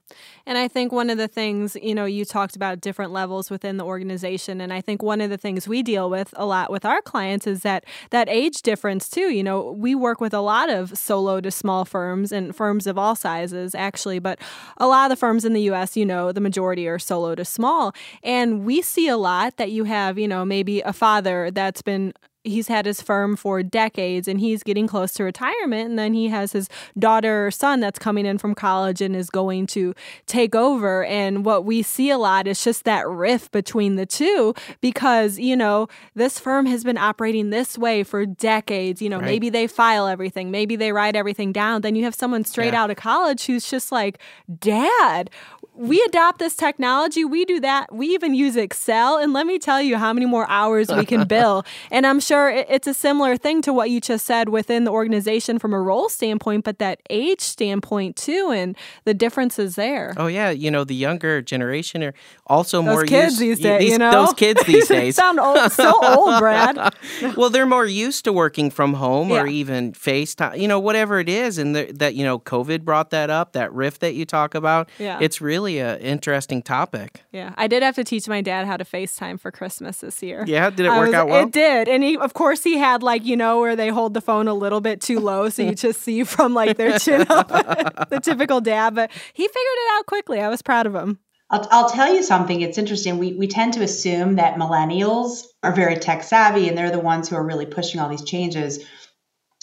And 0.46 0.56
I 0.56 0.68
think 0.68 0.90
one 0.90 1.10
of 1.10 1.18
the 1.18 1.28
things, 1.28 1.76
you 1.82 1.94
know, 1.94 2.06
you 2.06 2.24
talked 2.24 2.56
about 2.56 2.80
different 2.80 3.12
levels 3.12 3.50
within 3.50 3.76
the 3.76 3.84
organization 3.84 4.58
and 4.62 4.72
I 4.72 4.80
think 4.80 5.02
one 5.02 5.20
of 5.20 5.28
the 5.28 5.36
things 5.36 5.68
we 5.68 5.82
deal 5.82 6.08
with 6.08 6.32
a 6.34 6.46
lot 6.46 6.70
with 6.70 6.86
our 6.86 7.02
clients 7.02 7.46
is 7.46 7.60
that 7.60 7.84
that 8.08 8.26
age 8.30 8.62
difference 8.62 9.10
too. 9.10 9.30
You 9.30 9.44
know, 9.44 9.72
we 9.72 9.94
work 9.94 10.18
with 10.18 10.32
a 10.32 10.40
lot 10.40 10.70
of 10.70 10.96
solo 10.96 11.42
to 11.42 11.50
small 11.50 11.84
firms 11.84 12.32
and 12.32 12.56
firms 12.56 12.86
of 12.86 12.96
all 12.96 13.14
sizes 13.14 13.74
actually, 13.74 14.18
but 14.18 14.40
a 14.78 14.86
lot 14.86 15.10
of 15.10 15.10
the 15.10 15.20
firms 15.20 15.44
in 15.44 15.52
the 15.52 15.62
US, 15.72 15.94
you 15.94 16.06
know, 16.06 16.32
the 16.32 16.40
majority 16.40 16.88
are 16.88 16.98
solo 16.98 17.34
to 17.34 17.44
small. 17.44 17.94
And 18.22 18.64
we 18.64 18.80
see 18.80 19.08
a 19.08 19.18
lot 19.18 19.58
that 19.58 19.72
you 19.72 19.84
have, 19.84 20.18
you 20.18 20.26
know, 20.26 20.46
maybe 20.46 20.80
a 20.80 20.94
father 20.94 21.50
that's 21.50 21.82
been 21.82 22.14
he's 22.46 22.68
had 22.68 22.86
his 22.86 23.02
firm 23.02 23.36
for 23.36 23.62
decades 23.62 24.28
and 24.28 24.40
he's 24.40 24.62
getting 24.62 24.86
close 24.86 25.12
to 25.12 25.24
retirement 25.24 25.90
and 25.90 25.98
then 25.98 26.14
he 26.14 26.28
has 26.28 26.52
his 26.52 26.68
daughter 26.98 27.46
or 27.46 27.50
son 27.50 27.80
that's 27.80 27.98
coming 27.98 28.26
in 28.26 28.38
from 28.38 28.54
college 28.54 29.00
and 29.00 29.16
is 29.16 29.30
going 29.30 29.66
to 29.66 29.94
take 30.26 30.54
over 30.54 31.04
and 31.04 31.44
what 31.44 31.64
we 31.64 31.82
see 31.82 32.10
a 32.10 32.18
lot 32.18 32.46
is 32.46 32.62
just 32.62 32.84
that 32.84 33.06
rift 33.08 33.50
between 33.52 33.96
the 33.96 34.06
two 34.06 34.54
because 34.80 35.38
you 35.38 35.56
know 35.56 35.88
this 36.14 36.38
firm 36.38 36.66
has 36.66 36.84
been 36.84 36.98
operating 36.98 37.50
this 37.50 37.76
way 37.76 38.02
for 38.02 38.24
decades 38.24 39.02
you 39.02 39.08
know 39.08 39.18
right. 39.18 39.26
maybe 39.26 39.50
they 39.50 39.66
file 39.66 40.06
everything 40.06 40.50
maybe 40.50 40.76
they 40.76 40.92
write 40.92 41.16
everything 41.16 41.52
down 41.52 41.82
then 41.82 41.94
you 41.96 42.04
have 42.04 42.14
someone 42.14 42.44
straight 42.44 42.72
yeah. 42.72 42.82
out 42.82 42.90
of 42.90 42.96
college 42.96 43.46
who's 43.46 43.68
just 43.68 43.90
like 43.90 44.18
dad 44.58 45.28
we 45.76 46.02
adopt 46.02 46.38
this 46.38 46.56
technology 46.56 47.24
we 47.24 47.44
do 47.44 47.60
that 47.60 47.92
we 47.92 48.08
even 48.08 48.34
use 48.34 48.56
excel 48.56 49.18
and 49.18 49.32
let 49.32 49.46
me 49.46 49.58
tell 49.58 49.80
you 49.80 49.96
how 49.96 50.12
many 50.12 50.26
more 50.26 50.48
hours 50.48 50.88
we 50.88 51.04
can 51.04 51.26
bill 51.28 51.64
and 51.90 52.06
i'm 52.06 52.20
sure 52.20 52.48
it's 52.48 52.86
a 52.86 52.94
similar 52.94 53.36
thing 53.36 53.60
to 53.62 53.72
what 53.72 53.90
you 53.90 54.00
just 54.00 54.24
said 54.24 54.48
within 54.48 54.84
the 54.84 54.90
organization 54.90 55.58
from 55.58 55.74
a 55.74 55.80
role 55.80 56.08
standpoint, 56.08 56.64
but 56.64 56.78
that 56.78 57.00
age 57.10 57.40
standpoint 57.40 58.16
too, 58.16 58.50
and 58.50 58.76
the 59.04 59.14
differences 59.14 59.74
there. 59.74 60.14
Oh 60.16 60.28
yeah, 60.28 60.50
you 60.50 60.70
know 60.70 60.84
the 60.84 60.94
younger 60.94 61.42
generation 61.42 62.02
are 62.02 62.14
also 62.46 62.78
those 62.78 62.84
more 62.84 63.04
kids 63.04 63.40
used, 63.40 63.40
these 63.40 63.60
days. 63.60 63.80
These, 63.80 63.90
you 63.92 63.98
know 63.98 64.10
those 64.10 64.34
kids 64.34 64.62
these 64.66 64.88
days 64.88 65.16
sound 65.16 65.40
old, 65.40 65.72
so 65.72 65.92
old, 66.04 66.38
Brad. 66.38 66.76
well, 67.36 67.50
they're 67.50 67.66
more 67.66 67.86
used 67.86 68.24
to 68.24 68.32
working 68.32 68.70
from 68.70 68.94
home 68.94 69.30
yeah. 69.30 69.42
or 69.42 69.46
even 69.46 69.92
FaceTime, 69.92 70.58
you 70.58 70.68
know, 70.68 70.80
whatever 70.80 71.18
it 71.18 71.28
is, 71.28 71.58
and 71.58 71.74
the, 71.74 71.92
that 71.92 72.14
you 72.14 72.24
know, 72.24 72.38
COVID 72.38 72.82
brought 72.82 73.10
that 73.10 73.30
up, 73.30 73.52
that 73.52 73.72
rift 73.72 74.00
that 74.00 74.14
you 74.14 74.24
talk 74.24 74.54
about. 74.54 74.88
Yeah. 74.98 75.18
it's 75.20 75.40
really 75.40 75.65
really 75.66 75.80
an 75.80 76.00
interesting 76.00 76.62
topic. 76.62 77.22
Yeah, 77.32 77.54
I 77.56 77.66
did 77.66 77.82
have 77.82 77.94
to 77.96 78.04
teach 78.04 78.28
my 78.28 78.40
dad 78.40 78.66
how 78.66 78.76
to 78.76 78.84
FaceTime 78.84 79.40
for 79.40 79.50
Christmas 79.50 79.98
this 79.98 80.22
year. 80.22 80.44
Yeah, 80.46 80.70
did 80.70 80.86
it 80.86 80.90
work 80.90 81.06
was, 81.06 81.14
out 81.14 81.28
well? 81.28 81.46
It 81.46 81.52
did, 81.52 81.88
and 81.88 82.02
he, 82.02 82.16
of 82.16 82.34
course, 82.34 82.62
he 82.62 82.78
had 82.78 83.02
like 83.02 83.24
you 83.24 83.36
know 83.36 83.60
where 83.60 83.76
they 83.76 83.88
hold 83.88 84.14
the 84.14 84.20
phone 84.20 84.48
a 84.48 84.54
little 84.54 84.80
bit 84.80 85.00
too 85.00 85.20
low, 85.20 85.48
so 85.48 85.62
you 85.62 85.74
just 85.74 86.02
see 86.02 86.24
from 86.24 86.54
like 86.54 86.76
their 86.76 86.98
chin 86.98 87.26
up, 87.28 87.48
the 88.10 88.20
typical 88.22 88.60
dad. 88.60 88.94
But 88.94 89.10
he 89.32 89.42
figured 89.42 89.56
it 89.56 89.94
out 89.94 90.06
quickly. 90.06 90.40
I 90.40 90.48
was 90.48 90.62
proud 90.62 90.86
of 90.86 90.94
him. 90.94 91.18
I'll, 91.50 91.66
I'll 91.70 91.90
tell 91.90 92.12
you 92.12 92.22
something. 92.24 92.60
It's 92.60 92.78
interesting. 92.78 93.18
We, 93.18 93.34
we 93.34 93.46
tend 93.46 93.74
to 93.74 93.82
assume 93.82 94.34
that 94.34 94.56
millennials 94.56 95.44
are 95.62 95.72
very 95.72 95.94
tech 95.94 96.24
savvy 96.24 96.68
and 96.68 96.76
they're 96.76 96.90
the 96.90 96.98
ones 96.98 97.28
who 97.28 97.36
are 97.36 97.46
really 97.46 97.66
pushing 97.66 98.00
all 98.00 98.08
these 98.08 98.24
changes. 98.24 98.84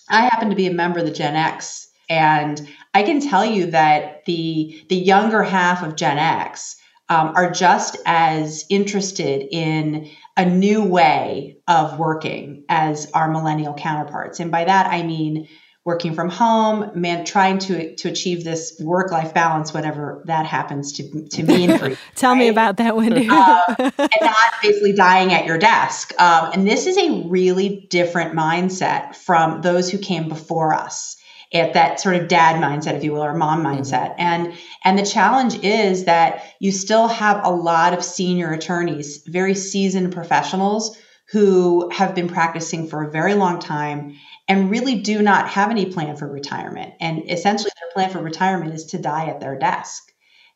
I 0.10 0.22
happen 0.22 0.50
to 0.50 0.55
be 0.55 0.67
a 0.67 0.74
member 0.74 1.00
of 1.00 1.05
the 1.05 1.12
Gen 1.12 1.36
X, 1.36 1.89
and 2.10 2.69
I 2.94 3.04
can 3.04 3.20
tell 3.20 3.46
you 3.46 3.72
that 3.72 4.26
the 4.26 4.84
the 4.90 4.96
younger 4.96 5.44
half 5.44 5.84
of 5.84 5.96
Gen 5.96 6.18
X 6.18 6.78
um, 7.10 7.34
are 7.36 7.52
just 7.52 7.98
as 8.06 8.66
interested 8.70 9.48
in 9.52 10.10
a 10.38 10.46
new 10.46 10.84
way 10.84 11.58
of 11.68 12.00
working 12.00 12.64
as 12.70 13.12
our 13.14 13.30
millennial 13.30 13.74
counterparts. 13.74 14.40
And 14.40 14.52
by 14.52 14.66
that 14.66 14.88
I 14.88 15.04
mean 15.04 15.48
working 15.86 16.14
from 16.16 16.30
home, 16.30 16.92
man, 16.96 17.26
trying 17.26 17.60
to 17.60 17.96
to 17.96 18.10
achieve 18.10 18.44
this 18.44 18.80
work 18.80 19.12
life 19.12 19.34
balance, 19.34 19.74
whatever 19.74 20.24
that 20.26 20.46
happens 20.46 20.94
to 20.94 21.28
to 21.30 21.44
mean 21.44 21.78
for 21.78 21.90
you. 21.90 21.98
Tell 22.16 22.34
right? 22.34 22.40
me 22.40 22.48
about 22.48 22.78
that, 22.78 22.96
Wendy. 22.96 23.28
uh, 23.30 23.62
and 23.78 24.10
not 24.22 24.54
basically 24.62 24.94
dying 24.94 25.34
at 25.34 25.46
your 25.46 25.58
desk. 25.58 26.14
Um, 26.22 26.52
and 26.54 26.68
this 26.68 26.86
is 26.86 26.98
a 26.98 27.28
really 27.28 27.88
different 27.90 28.34
mindset 28.34 29.16
from 29.16 29.62
those 29.62 29.90
who 29.90 29.98
came 29.98 30.30
before 30.30 30.74
us 30.74 31.18
at 31.53 31.74
that 31.74 32.00
sort 32.00 32.15
of 32.15 32.27
dad 32.27 32.62
mindset 32.62 32.95
if 32.95 33.03
you 33.03 33.12
will 33.12 33.24
or 33.24 33.33
mom 33.33 33.63
mm-hmm. 33.63 33.81
mindset 33.81 34.15
and 34.17 34.53
and 34.83 34.98
the 34.98 35.05
challenge 35.05 35.55
is 35.63 36.05
that 36.05 36.43
you 36.60 36.72
still 36.72 37.07
have 37.07 37.45
a 37.45 37.50
lot 37.50 37.93
of 37.93 38.03
senior 38.03 38.51
attorneys 38.51 39.24
very 39.27 39.55
seasoned 39.55 40.12
professionals 40.12 40.98
who 41.31 41.89
have 41.89 42.13
been 42.13 42.27
practicing 42.27 42.88
for 42.88 43.03
a 43.03 43.12
very 43.12 43.33
long 43.33 43.60
time 43.60 44.15
and 44.48 44.69
really 44.69 44.95
do 44.95 45.22
not 45.22 45.50
have 45.50 45.72
any 45.72 45.86
plan 45.86 46.15
for 46.15 46.27
retirement. 46.27 46.93
And 47.00 47.29
essentially, 47.31 47.72
their 47.79 47.91
plan 47.93 48.10
for 48.10 48.22
retirement 48.22 48.74
is 48.74 48.86
to 48.88 49.00
die 49.00 49.27
at 49.27 49.39
their 49.39 49.57
desk. 49.57 50.03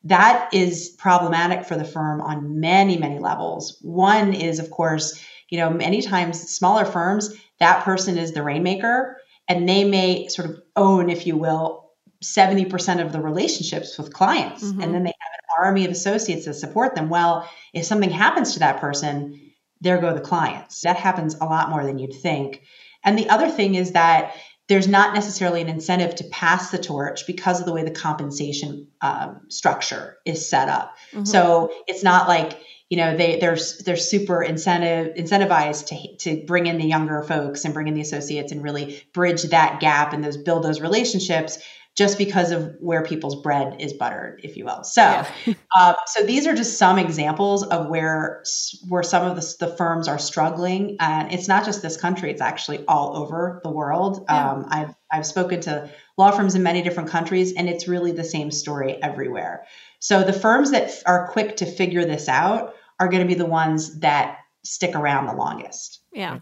That 0.04 0.54
is 0.54 0.90
problematic 1.00 1.66
for 1.66 1.76
the 1.76 1.86
firm 1.86 2.22
on 2.22 2.60
many, 2.60 2.98
many 2.98 3.20
levels. 3.20 3.78
One 3.82 4.34
is, 4.34 4.60
of 4.60 4.70
course, 4.70 5.20
you 5.50 5.58
know, 5.58 5.70
many 5.70 6.02
times 6.02 6.50
smaller 6.50 6.86
firms, 6.86 7.34
that 7.60 7.84
person 7.84 8.18
is 8.18 8.34
the 8.34 8.44
rainmaker, 8.44 9.18
and 9.48 9.68
they 9.68 9.84
may 9.84 10.28
sort 10.28 10.50
of 10.50 10.62
own, 10.76 11.10
if 11.10 11.26
you 11.26 11.38
will, 11.38 11.92
70% 12.24 13.06
of 13.06 13.12
the 13.12 13.22
relationships 13.22 13.98
with 13.98 14.14
clients. 14.14 14.64
Mm-hmm. 14.64 14.82
And 14.82 14.94
then 14.94 15.04
they 15.04 15.14
have 15.20 15.40
an 15.40 15.66
army 15.66 15.86
of 15.86 15.92
associates 15.92 16.46
that 16.46 16.56
support 16.56 16.96
them. 16.96 17.10
Well, 17.10 17.50
if 17.74 17.86
something 17.86 18.10
happens 18.10 18.54
to 18.54 18.60
that 18.60 18.80
person, 18.80 19.52
there 19.82 20.00
go 20.00 20.14
the 20.14 20.22
clients. 20.22 20.82
That 20.82 20.98
happens 20.98 21.36
a 21.36 21.46
lot 21.46 21.70
more 21.70 21.86
than 21.86 22.00
you'd 22.00 22.14
think. 22.14 22.64
And 23.04 23.18
the 23.18 23.30
other 23.30 23.50
thing 23.50 23.76
is 23.76 23.92
that 23.92 24.36
there's 24.68 24.88
not 24.88 25.14
necessarily 25.14 25.62
an 25.62 25.70
incentive 25.70 26.16
to 26.16 26.26
pass 26.26 26.72
the 26.72 26.78
torch 26.78 27.26
because 27.26 27.60
of 27.60 27.66
the 27.66 27.74
way 27.74 27.84
the 27.84 27.92
compensation 27.92 28.88
um, 29.02 29.42
structure 29.50 30.18
is 30.26 30.50
set 30.50 30.68
up. 30.68 30.94
Mm-hmm. 31.12 31.26
So 31.26 31.72
it's 31.88 32.04
not 32.04 32.28
like 32.28 32.60
you 32.90 32.98
know 32.98 33.18
they 33.18 33.40
they're 33.40 33.58
they're 33.86 33.98
super 33.98 34.42
incentive 34.42 35.16
incentivized 35.16 35.88
to 35.88 36.18
to 36.18 36.46
bring 36.46 36.68
in 36.68 36.78
the 36.78 36.86
younger 36.86 37.22
folks 37.24 37.66
and 37.66 37.74
bring 37.74 37.88
in 37.88 37.94
the 37.94 38.02
associates 38.02 38.52
and 38.52 38.64
really 38.64 39.04
bridge 39.14 39.44
that 39.44 39.80
gap 39.80 40.14
and 40.14 40.24
those 40.24 40.38
build 40.38 40.64
those 40.64 40.80
relationships 40.80 41.60
just 41.98 42.20
because 42.20 42.52
of 42.52 42.76
where 42.80 43.02
people's 43.02 43.42
bread 43.42 43.78
is 43.80 43.92
buttered, 43.92 44.40
if 44.44 44.56
you 44.56 44.66
will. 44.66 44.84
So, 44.84 45.02
yeah. 45.02 45.54
uh, 45.76 45.96
so 46.06 46.24
these 46.24 46.46
are 46.46 46.54
just 46.54 46.78
some 46.78 47.00
examples 47.00 47.64
of 47.64 47.88
where 47.88 48.44
where 48.88 49.02
some 49.02 49.26
of 49.26 49.36
the, 49.36 49.66
the, 49.66 49.76
firms 49.76 50.08
are 50.08 50.20
struggling, 50.20 50.98
and 51.00 51.34
it's 51.34 51.48
not 51.48 51.66
just 51.66 51.82
this 51.82 51.98
country; 51.98 52.30
it's 52.30 52.42
actually 52.42 52.86
all 52.88 53.18
over 53.18 53.60
the 53.64 53.72
world. 53.72 54.24
Yeah. 54.30 54.52
Um, 54.52 54.68
I've 54.70 54.96
I've 55.12 55.26
spoken 55.26 55.60
to 55.62 55.90
law 56.18 56.30
firms 56.30 56.54
in 56.54 56.62
many 56.62 56.84
different 56.84 57.10
countries, 57.10 57.54
and 57.54 57.68
it's 57.68 57.88
really 57.88 58.12
the 58.12 58.24
same 58.24 58.52
story 58.52 59.02
everywhere. 59.02 59.66
So, 60.00 60.24
the 60.24 60.34
firms 60.34 60.70
that 60.72 60.92
are 61.08 61.28
quick 61.30 61.58
to 61.58 61.66
figure 61.66 62.06
this 62.06 62.30
out 62.30 62.76
are 63.00 63.08
going 63.08 63.22
to 63.22 63.28
be 63.28 63.38
the 63.38 63.46
ones 63.46 64.00
that 64.00 64.40
stick 64.64 64.96
around 64.96 65.28
the 65.28 65.34
longest. 65.34 66.02
Yeah. 66.12 66.40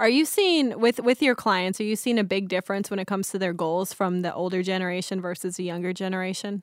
Are 0.00 0.08
you 0.08 0.24
seeing 0.24 0.78
with 0.80 1.00
with 1.00 1.22
your 1.22 1.34
clients? 1.34 1.80
Are 1.80 1.84
you 1.84 1.96
seeing 1.96 2.18
a 2.18 2.24
big 2.24 2.48
difference 2.48 2.90
when 2.90 2.98
it 2.98 3.06
comes 3.06 3.30
to 3.30 3.38
their 3.38 3.52
goals 3.52 3.92
from 3.92 4.22
the 4.22 4.32
older 4.32 4.62
generation 4.62 5.20
versus 5.20 5.56
the 5.56 5.64
younger 5.64 5.92
generation? 5.92 6.62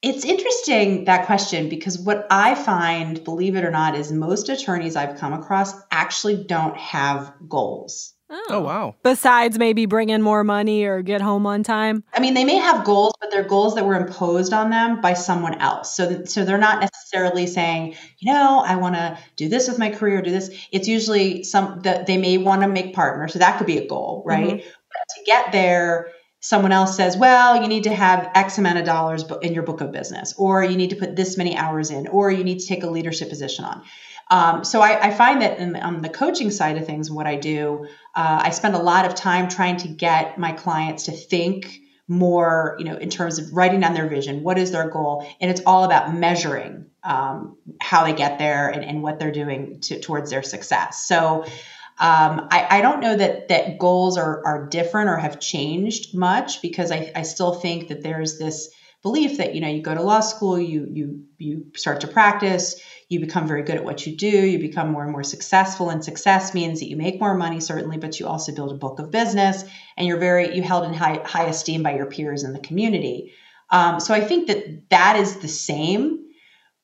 It's 0.00 0.24
interesting 0.24 1.06
that 1.06 1.26
question 1.26 1.68
because 1.68 1.98
what 1.98 2.28
I 2.30 2.54
find, 2.54 3.24
believe 3.24 3.56
it 3.56 3.64
or 3.64 3.72
not, 3.72 3.96
is 3.96 4.12
most 4.12 4.48
attorneys 4.48 4.94
I've 4.94 5.18
come 5.18 5.32
across 5.32 5.74
actually 5.90 6.44
don't 6.44 6.76
have 6.76 7.34
goals. 7.48 8.14
Oh. 8.30 8.46
oh. 8.50 8.60
wow. 8.60 8.94
Besides 9.02 9.58
maybe 9.58 9.86
bring 9.86 10.10
in 10.10 10.22
more 10.22 10.44
money 10.44 10.84
or 10.84 11.02
get 11.02 11.20
home 11.20 11.46
on 11.46 11.62
time. 11.62 12.04
I 12.12 12.20
mean, 12.20 12.34
they 12.34 12.44
may 12.44 12.56
have 12.56 12.84
goals, 12.84 13.14
but 13.20 13.30
they're 13.30 13.42
goals 13.42 13.74
that 13.74 13.86
were 13.86 13.94
imposed 13.94 14.52
on 14.52 14.70
them 14.70 15.00
by 15.00 15.14
someone 15.14 15.54
else. 15.60 15.94
So 15.96 16.06
that, 16.06 16.30
so 16.30 16.44
they're 16.44 16.58
not 16.58 16.80
necessarily 16.80 17.46
saying, 17.46 17.96
you 18.18 18.32
know, 18.32 18.62
I 18.66 18.76
want 18.76 18.94
to 18.96 19.18
do 19.36 19.48
this 19.48 19.68
with 19.68 19.78
my 19.78 19.90
career, 19.90 20.20
do 20.22 20.30
this. 20.30 20.50
It's 20.72 20.88
usually 20.88 21.42
some 21.44 21.80
that 21.82 22.06
they 22.06 22.18
may 22.18 22.38
want 22.38 22.62
to 22.62 22.68
make 22.68 22.94
partners. 22.94 23.32
So 23.32 23.38
that 23.38 23.58
could 23.58 23.66
be 23.66 23.78
a 23.78 23.86
goal, 23.86 24.22
right? 24.26 24.46
Mm-hmm. 24.46 24.56
But 24.56 25.16
to 25.16 25.24
get 25.24 25.52
there, 25.52 26.08
someone 26.40 26.72
else 26.72 26.96
says, 26.96 27.16
well, 27.16 27.60
you 27.60 27.68
need 27.68 27.84
to 27.84 27.94
have 27.94 28.30
X 28.34 28.58
amount 28.58 28.78
of 28.78 28.84
dollars 28.84 29.24
in 29.42 29.54
your 29.54 29.62
book 29.62 29.80
of 29.80 29.92
business, 29.92 30.34
or 30.38 30.62
you 30.62 30.76
need 30.76 30.90
to 30.90 30.96
put 30.96 31.16
this 31.16 31.36
many 31.36 31.56
hours 31.56 31.90
in, 31.90 32.06
or 32.08 32.30
you 32.30 32.44
need 32.44 32.60
to 32.60 32.66
take 32.66 32.82
a 32.82 32.90
leadership 32.90 33.28
position 33.28 33.64
on. 33.64 33.82
Um, 34.30 34.64
so 34.64 34.80
I, 34.80 35.08
I, 35.08 35.10
find 35.10 35.40
that 35.40 35.58
in, 35.58 35.74
on 35.76 36.02
the 36.02 36.10
coaching 36.10 36.50
side 36.50 36.76
of 36.76 36.84
things, 36.84 37.10
what 37.10 37.26
I 37.26 37.36
do, 37.36 37.86
uh, 38.14 38.40
I 38.44 38.50
spend 38.50 38.74
a 38.74 38.78
lot 38.78 39.06
of 39.06 39.14
time 39.14 39.48
trying 39.48 39.78
to 39.78 39.88
get 39.88 40.38
my 40.38 40.52
clients 40.52 41.04
to 41.04 41.12
think 41.12 41.80
more, 42.08 42.76
you 42.78 42.84
know, 42.84 42.96
in 42.96 43.08
terms 43.08 43.38
of 43.38 43.52
writing 43.52 43.80
down 43.80 43.94
their 43.94 44.08
vision. 44.08 44.42
What 44.42 44.58
is 44.58 44.70
their 44.70 44.90
goal? 44.90 45.26
And 45.40 45.50
it's 45.50 45.62
all 45.64 45.84
about 45.84 46.14
measuring 46.14 46.86
um, 47.02 47.56
how 47.80 48.04
they 48.04 48.12
get 48.12 48.38
there 48.38 48.68
and, 48.68 48.84
and 48.84 49.02
what 49.02 49.18
they're 49.18 49.32
doing 49.32 49.80
to, 49.82 50.00
towards 50.00 50.30
their 50.30 50.42
success. 50.42 51.06
So 51.06 51.44
um, 52.00 52.48
I, 52.50 52.78
I, 52.78 52.80
don't 52.80 53.00
know 53.00 53.16
that 53.16 53.48
that 53.48 53.78
goals 53.78 54.18
are 54.18 54.46
are 54.46 54.66
different 54.68 55.10
or 55.10 55.16
have 55.16 55.40
changed 55.40 56.16
much 56.16 56.62
because 56.62 56.92
I, 56.92 57.10
I 57.14 57.22
still 57.22 57.54
think 57.54 57.88
that 57.88 58.04
there's 58.04 58.38
this 58.38 58.70
belief 59.02 59.38
that 59.38 59.54
you 59.54 59.60
know 59.60 59.68
you 59.68 59.82
go 59.82 59.94
to 59.94 60.02
law 60.02 60.20
school, 60.20 60.60
you 60.60 60.86
you 60.88 61.24
you 61.38 61.66
start 61.74 62.02
to 62.02 62.06
practice, 62.06 62.80
you 63.08 63.20
become 63.20 63.48
very 63.48 63.62
good 63.62 63.76
at 63.76 63.84
what 63.84 64.06
you 64.06 64.14
do, 64.14 64.26
you 64.26 64.58
become 64.58 64.92
more 64.92 65.02
and 65.02 65.12
more 65.12 65.22
successful, 65.22 65.88
and 65.88 66.04
success 66.04 66.52
means 66.52 66.80
that 66.80 66.88
you 66.88 66.96
make 66.96 67.20
more 67.20 67.34
money 67.34 67.60
certainly, 67.60 67.96
but 67.96 68.20
you 68.20 68.26
also 68.26 68.54
build 68.54 68.70
a 68.70 68.76
book 68.76 68.98
of 68.98 69.10
business, 69.10 69.64
and 69.96 70.06
you're 70.06 70.18
very 70.18 70.54
you 70.54 70.62
held 70.62 70.84
in 70.84 70.92
high 70.92 71.20
high 71.24 71.46
esteem 71.46 71.82
by 71.82 71.94
your 71.94 72.06
peers 72.06 72.44
in 72.44 72.52
the 72.52 72.58
community. 72.58 73.32
Um, 73.70 74.00
so 74.00 74.14
I 74.14 74.20
think 74.20 74.48
that 74.48 74.90
that 74.90 75.16
is 75.16 75.38
the 75.38 75.48
same, 75.48 76.26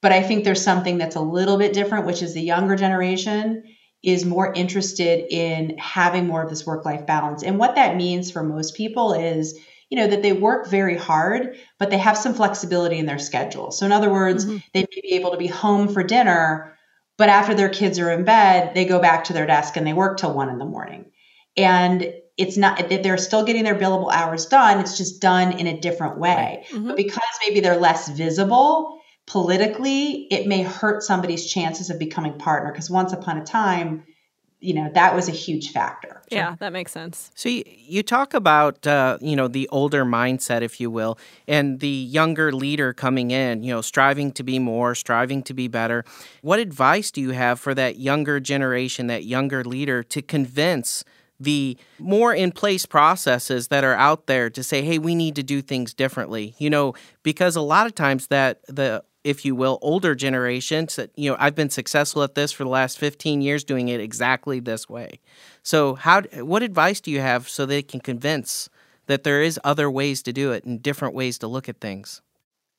but 0.01 0.13
I 0.13 0.23
think 0.23 0.45
there's 0.45 0.63
something 0.63 0.99
that's 0.99 1.17
a 1.17 1.21
little 1.21 1.59
bit 1.59 1.73
different, 1.73 2.07
which 2.07 2.23
is 2.23 2.35
the 2.35 2.43
younger 2.43 2.77
generation 2.77 3.65
is 4.03 4.25
more 4.27 4.53
interested 4.53 5.27
in 5.31 5.79
having 5.79 6.27
more 6.27 6.43
of 6.43 6.51
this 6.51 6.67
work 6.67 6.85
life 6.85 7.07
balance, 7.07 7.43
and 7.43 7.59
what 7.59 7.75
that 7.75 7.97
means 7.97 8.31
for 8.31 8.43
most 8.43 8.75
people 8.75 9.13
is 9.13 9.59
you 9.95 10.01
know 10.01 10.09
that 10.09 10.23
they 10.23 10.33
work 10.33 10.67
very 10.67 10.97
hard 10.99 11.57
but 11.79 11.89
they 11.89 11.99
have 11.99 12.19
some 12.19 12.35
flexibility 12.35 12.99
in 12.99 13.07
their 13.07 13.21
schedule 13.21 13.71
so 13.71 13.87
in 13.87 13.93
other 13.93 14.11
words 14.11 14.45
mm-hmm. 14.45 14.57
they 14.73 14.81
may 14.81 15.01
be 15.01 15.13
able 15.13 15.31
to 15.31 15.37
be 15.37 15.47
home 15.47 15.87
for 15.87 16.03
dinner 16.03 16.77
but 17.17 17.29
after 17.29 17.55
their 17.55 17.69
kids 17.69 18.01
are 18.01 18.11
in 18.11 18.25
bed 18.25 18.75
they 18.75 18.85
go 18.85 18.99
back 18.99 19.23
to 19.23 19.33
their 19.33 19.47
desk 19.47 19.77
and 19.77 19.87
they 19.87 19.93
work 19.93 20.19
till 20.19 20.35
one 20.35 20.49
in 20.49 20.59
the 20.59 20.65
morning 20.65 21.05
and 21.57 22.13
it's 22.37 22.57
not 22.57 22.77
that 22.89 23.05
they're 23.05 23.17
still 23.17 23.45
getting 23.45 23.63
their 23.63 23.79
billable 23.79 24.13
hours 24.13 24.47
done 24.47 24.81
it's 24.81 24.99
just 24.99 25.21
done 25.21 25.53
in 25.53 25.69
a 25.69 25.81
different 25.81 26.19
way 26.19 26.67
mm-hmm. 26.71 26.89
but 26.89 26.97
because 26.97 27.23
maybe 27.47 27.61
they're 27.61 27.77
less 27.77 28.09
visible 28.09 28.99
politically 29.29 30.27
it 30.33 30.49
may 30.49 30.63
hurt 30.65 31.05
somebody's 31.05 31.47
chances 31.47 31.89
of 31.89 32.01
becoming 32.01 32.37
partner 32.37 32.73
because 32.73 32.91
once 32.91 33.13
upon 33.13 33.39
a 33.39 33.45
time 33.45 34.03
you 34.65 34.75
know 34.75 34.91
that 34.95 35.15
was 35.15 35.29
a 35.29 35.33
huge 35.33 35.73
factor. 35.73 36.23
Yeah 36.31 36.57
that 36.59 36.73
makes 36.73 36.93
sense. 36.93 37.31
So 37.35 37.49
you, 37.49 37.65
you 37.67 38.03
talk 38.03 38.35
about 38.35 38.87
uh, 38.87 39.19
you 39.21 39.37
know 39.37 39.49
the 39.49 39.69
older 39.69 40.05
mindset 40.05 40.63
if 40.63 40.81
you 40.81 40.91
will 40.91 41.19
and 41.47 41.81
the 41.81 41.89
younger 41.89 42.53
leader 42.53 42.93
coming 42.93 43.31
in 43.31 43.63
you 43.63 43.73
know 43.73 43.83
striving 43.83 44.33
to 44.33 44.43
be 44.43 44.59
more 44.59 44.95
striving 44.95 45.43
to 45.45 45.55
be 45.55 45.69
better. 45.69 46.05
What 46.43 46.59
advice 46.59 47.11
do 47.11 47.21
you 47.21 47.31
have 47.31 47.61
for 47.61 47.75
that 47.75 47.99
younger 47.99 48.41
generation 48.41 49.07
that 49.09 49.25
younger 49.25 49.63
leader 49.65 50.03
to 50.03 50.23
convince 50.23 51.05
the 51.41 51.77
more 51.99 52.33
in 52.33 52.53
place 52.53 52.87
processes 52.87 53.69
that 53.69 53.85
are 53.85 53.95
out 53.95 54.27
there 54.27 54.49
to 54.49 54.63
say 54.63 54.83
hey 54.83 54.99
we 54.99 55.15
need 55.15 55.35
to 55.35 55.43
do 55.43 55.61
things 55.61 55.93
differently 55.93 56.55
you 56.59 56.71
know 56.71 56.95
because 57.25 57.57
a 57.57 57.61
lot 57.61 57.87
of 57.87 57.95
times 57.95 58.29
that 58.29 58.61
the 58.69 59.03
if 59.25 59.45
you 59.45 59.55
will, 59.55 59.79
older 59.81 60.15
generations 60.15 60.97
that, 60.97 61.11
you 61.17 61.31
know, 61.31 61.37
I've 61.41 61.55
been 61.55 61.71
successful 61.71 62.23
at 62.23 62.35
this 62.35 62.53
for 62.53 62.63
the 62.63 62.71
last 62.71 62.99
15 62.99 63.41
years 63.41 63.65
doing 63.65 63.89
it 63.89 64.01
exactly 64.01 64.61
this 64.61 64.89
way. 64.89 65.21
So, 65.63 65.95
how, 65.95 66.23
what 66.41 66.63
advice 66.63 67.01
do 67.01 67.11
you 67.11 67.21
have 67.21 67.49
so 67.49 67.65
they 67.65 67.83
can 67.83 68.01
convince 68.01 68.69
that 69.07 69.25
there 69.25 69.43
is 69.43 69.59
other 69.65 69.91
ways 69.91 70.23
to 70.23 70.33
do 70.33 70.53
it 70.53 70.65
and 70.65 70.83
different 70.83 71.15
ways 71.15 71.39
to 71.39 71.47
look 71.47 71.69
at 71.69 71.81
things? 71.81 72.21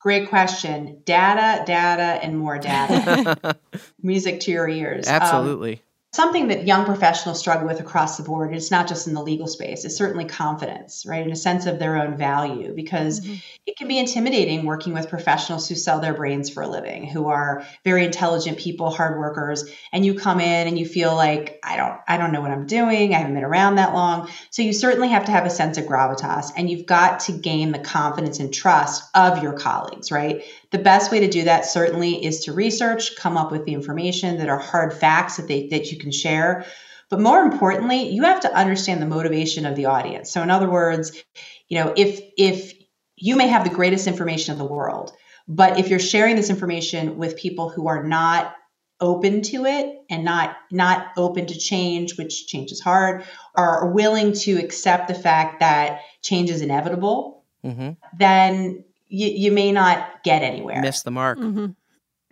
Great 0.00 0.28
question. 0.28 1.02
Data, 1.04 1.64
data, 1.64 2.22
and 2.22 2.38
more 2.38 2.58
data. 2.58 3.56
Music 4.02 4.38
to 4.40 4.52
your 4.52 4.68
ears. 4.68 5.08
Um, 5.08 5.14
Absolutely. 5.14 5.72
Um, 5.74 5.80
something 6.16 6.48
that 6.48 6.66
young 6.66 6.86
professionals 6.86 7.38
struggle 7.38 7.66
with 7.66 7.78
across 7.78 8.16
the 8.16 8.22
board 8.22 8.54
it's 8.54 8.70
not 8.70 8.88
just 8.88 9.06
in 9.06 9.12
the 9.12 9.22
legal 9.22 9.46
space 9.46 9.84
it's 9.84 9.96
certainly 9.96 10.24
confidence 10.24 11.04
right 11.06 11.24
in 11.24 11.30
a 11.30 11.36
sense 11.36 11.66
of 11.66 11.78
their 11.78 11.96
own 11.96 12.16
value 12.16 12.74
because 12.74 13.20
mm-hmm. 13.20 13.34
it 13.66 13.76
can 13.76 13.86
be 13.86 13.98
intimidating 13.98 14.64
working 14.64 14.94
with 14.94 15.10
professionals 15.10 15.68
who 15.68 15.74
sell 15.74 16.00
their 16.00 16.14
brains 16.14 16.48
for 16.48 16.62
a 16.62 16.68
living 16.68 17.06
who 17.06 17.28
are 17.28 17.64
very 17.84 18.04
intelligent 18.04 18.58
people 18.58 18.90
hard 18.90 19.18
workers 19.18 19.70
and 19.92 20.06
you 20.06 20.14
come 20.14 20.40
in 20.40 20.66
and 20.66 20.78
you 20.78 20.86
feel 20.86 21.14
like 21.14 21.60
i 21.62 21.76
don't 21.76 22.00
i 22.08 22.16
don't 22.16 22.32
know 22.32 22.40
what 22.40 22.50
i'm 22.50 22.66
doing 22.66 23.14
i 23.14 23.18
haven't 23.18 23.34
been 23.34 23.44
around 23.44 23.76
that 23.76 23.92
long 23.92 24.28
so 24.50 24.62
you 24.62 24.72
certainly 24.72 25.08
have 25.08 25.26
to 25.26 25.32
have 25.32 25.44
a 25.44 25.50
sense 25.50 25.76
of 25.76 25.84
gravitas 25.84 26.50
and 26.56 26.70
you've 26.70 26.86
got 26.86 27.20
to 27.20 27.32
gain 27.32 27.72
the 27.72 27.78
confidence 27.78 28.40
and 28.40 28.54
trust 28.54 29.04
of 29.14 29.42
your 29.42 29.52
colleagues 29.52 30.10
right 30.10 30.42
the 30.76 30.82
best 30.82 31.10
way 31.10 31.20
to 31.20 31.28
do 31.28 31.44
that 31.44 31.64
certainly 31.64 32.22
is 32.22 32.40
to 32.40 32.52
research, 32.52 33.16
come 33.16 33.38
up 33.38 33.50
with 33.50 33.64
the 33.64 33.72
information 33.72 34.36
that 34.38 34.50
are 34.50 34.58
hard 34.58 34.92
facts 34.92 35.38
that 35.38 35.48
they 35.48 35.68
that 35.68 35.90
you 35.90 35.98
can 35.98 36.12
share. 36.12 36.66
But 37.08 37.20
more 37.20 37.40
importantly, 37.40 38.10
you 38.10 38.24
have 38.24 38.40
to 38.40 38.54
understand 38.54 39.00
the 39.00 39.06
motivation 39.06 39.64
of 39.64 39.74
the 39.74 39.86
audience. 39.86 40.30
So 40.30 40.42
in 40.42 40.50
other 40.50 40.68
words, 40.68 41.22
you 41.68 41.78
know, 41.78 41.94
if 41.96 42.20
if 42.36 42.74
you 43.16 43.36
may 43.36 43.48
have 43.48 43.64
the 43.64 43.74
greatest 43.74 44.06
information 44.06 44.52
in 44.52 44.58
the 44.58 44.66
world, 44.66 45.12
but 45.48 45.78
if 45.78 45.88
you're 45.88 45.98
sharing 45.98 46.36
this 46.36 46.50
information 46.50 47.16
with 47.16 47.38
people 47.38 47.70
who 47.70 47.88
are 47.88 48.04
not 48.04 48.54
open 49.00 49.40
to 49.42 49.64
it 49.64 49.96
and 50.10 50.24
not 50.24 50.56
not 50.70 51.08
open 51.16 51.46
to 51.46 51.58
change 51.58 52.16
which 52.16 52.46
change 52.46 52.72
is 52.72 52.80
hard 52.80 53.24
are 53.54 53.92
willing 53.92 54.32
to 54.32 54.56
accept 54.56 55.06
the 55.06 55.14
fact 55.14 55.60
that 55.60 56.00
change 56.22 56.48
is 56.48 56.62
inevitable 56.62 57.44
mm-hmm. 57.62 57.90
then 58.18 58.82
you, 59.08 59.28
you 59.28 59.52
may 59.52 59.72
not 59.72 60.22
get 60.24 60.42
anywhere. 60.42 60.80
Miss 60.80 61.02
the 61.02 61.10
mark. 61.10 61.38
Mm-hmm. 61.38 61.66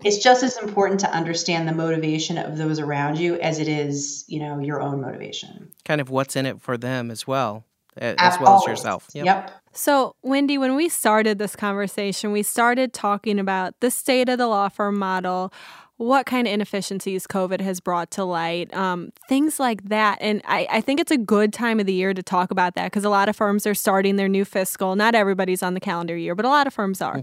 It's 0.02 0.18
just 0.18 0.42
as 0.42 0.56
important 0.58 1.00
to 1.00 1.10
understand 1.10 1.68
the 1.68 1.72
motivation 1.72 2.36
of 2.36 2.58
those 2.58 2.78
around 2.78 3.18
you 3.18 3.38
as 3.40 3.58
it 3.58 3.68
is, 3.68 4.24
you 4.26 4.40
know, 4.40 4.58
your 4.58 4.80
own 4.80 5.00
motivation. 5.00 5.70
Kind 5.84 6.00
of 6.00 6.10
what's 6.10 6.36
in 6.36 6.46
it 6.46 6.60
for 6.60 6.76
them 6.76 7.10
as 7.10 7.26
well, 7.26 7.64
as 7.96 8.38
well 8.40 8.58
as 8.58 8.66
yourself. 8.66 9.08
Yep. 9.14 9.24
yep. 9.24 9.50
So, 9.72 10.14
Wendy, 10.22 10.58
when 10.58 10.76
we 10.76 10.88
started 10.88 11.38
this 11.38 11.56
conversation, 11.56 12.32
we 12.32 12.42
started 12.42 12.92
talking 12.92 13.38
about 13.38 13.80
the 13.80 13.90
state 13.90 14.28
of 14.28 14.38
the 14.38 14.46
law 14.46 14.68
firm 14.68 14.98
model, 14.98 15.52
what 15.96 16.26
kind 16.26 16.48
of 16.48 16.52
inefficiencies 16.52 17.26
COVID 17.26 17.60
has 17.60 17.78
brought 17.78 18.10
to 18.12 18.24
light, 18.24 18.74
um, 18.74 19.12
things 19.28 19.60
like 19.60 19.84
that. 19.84 20.18
And 20.20 20.42
I, 20.44 20.66
I, 20.70 20.80
think 20.80 20.98
it's 20.98 21.12
a 21.12 21.16
good 21.16 21.52
time 21.52 21.78
of 21.78 21.86
the 21.86 21.92
year 21.92 22.12
to 22.12 22.22
talk 22.22 22.50
about 22.50 22.74
that 22.74 22.86
because 22.86 23.04
a 23.04 23.10
lot 23.10 23.28
of 23.28 23.36
firms 23.36 23.64
are 23.64 23.74
starting 23.74 24.16
their 24.16 24.28
new 24.28 24.44
fiscal. 24.44 24.96
Not 24.96 25.14
everybody's 25.14 25.62
on 25.62 25.74
the 25.74 25.80
calendar 25.80 26.16
year, 26.16 26.34
but 26.34 26.44
a 26.44 26.48
lot 26.48 26.66
of 26.66 26.74
firms 26.74 27.00
are. 27.00 27.22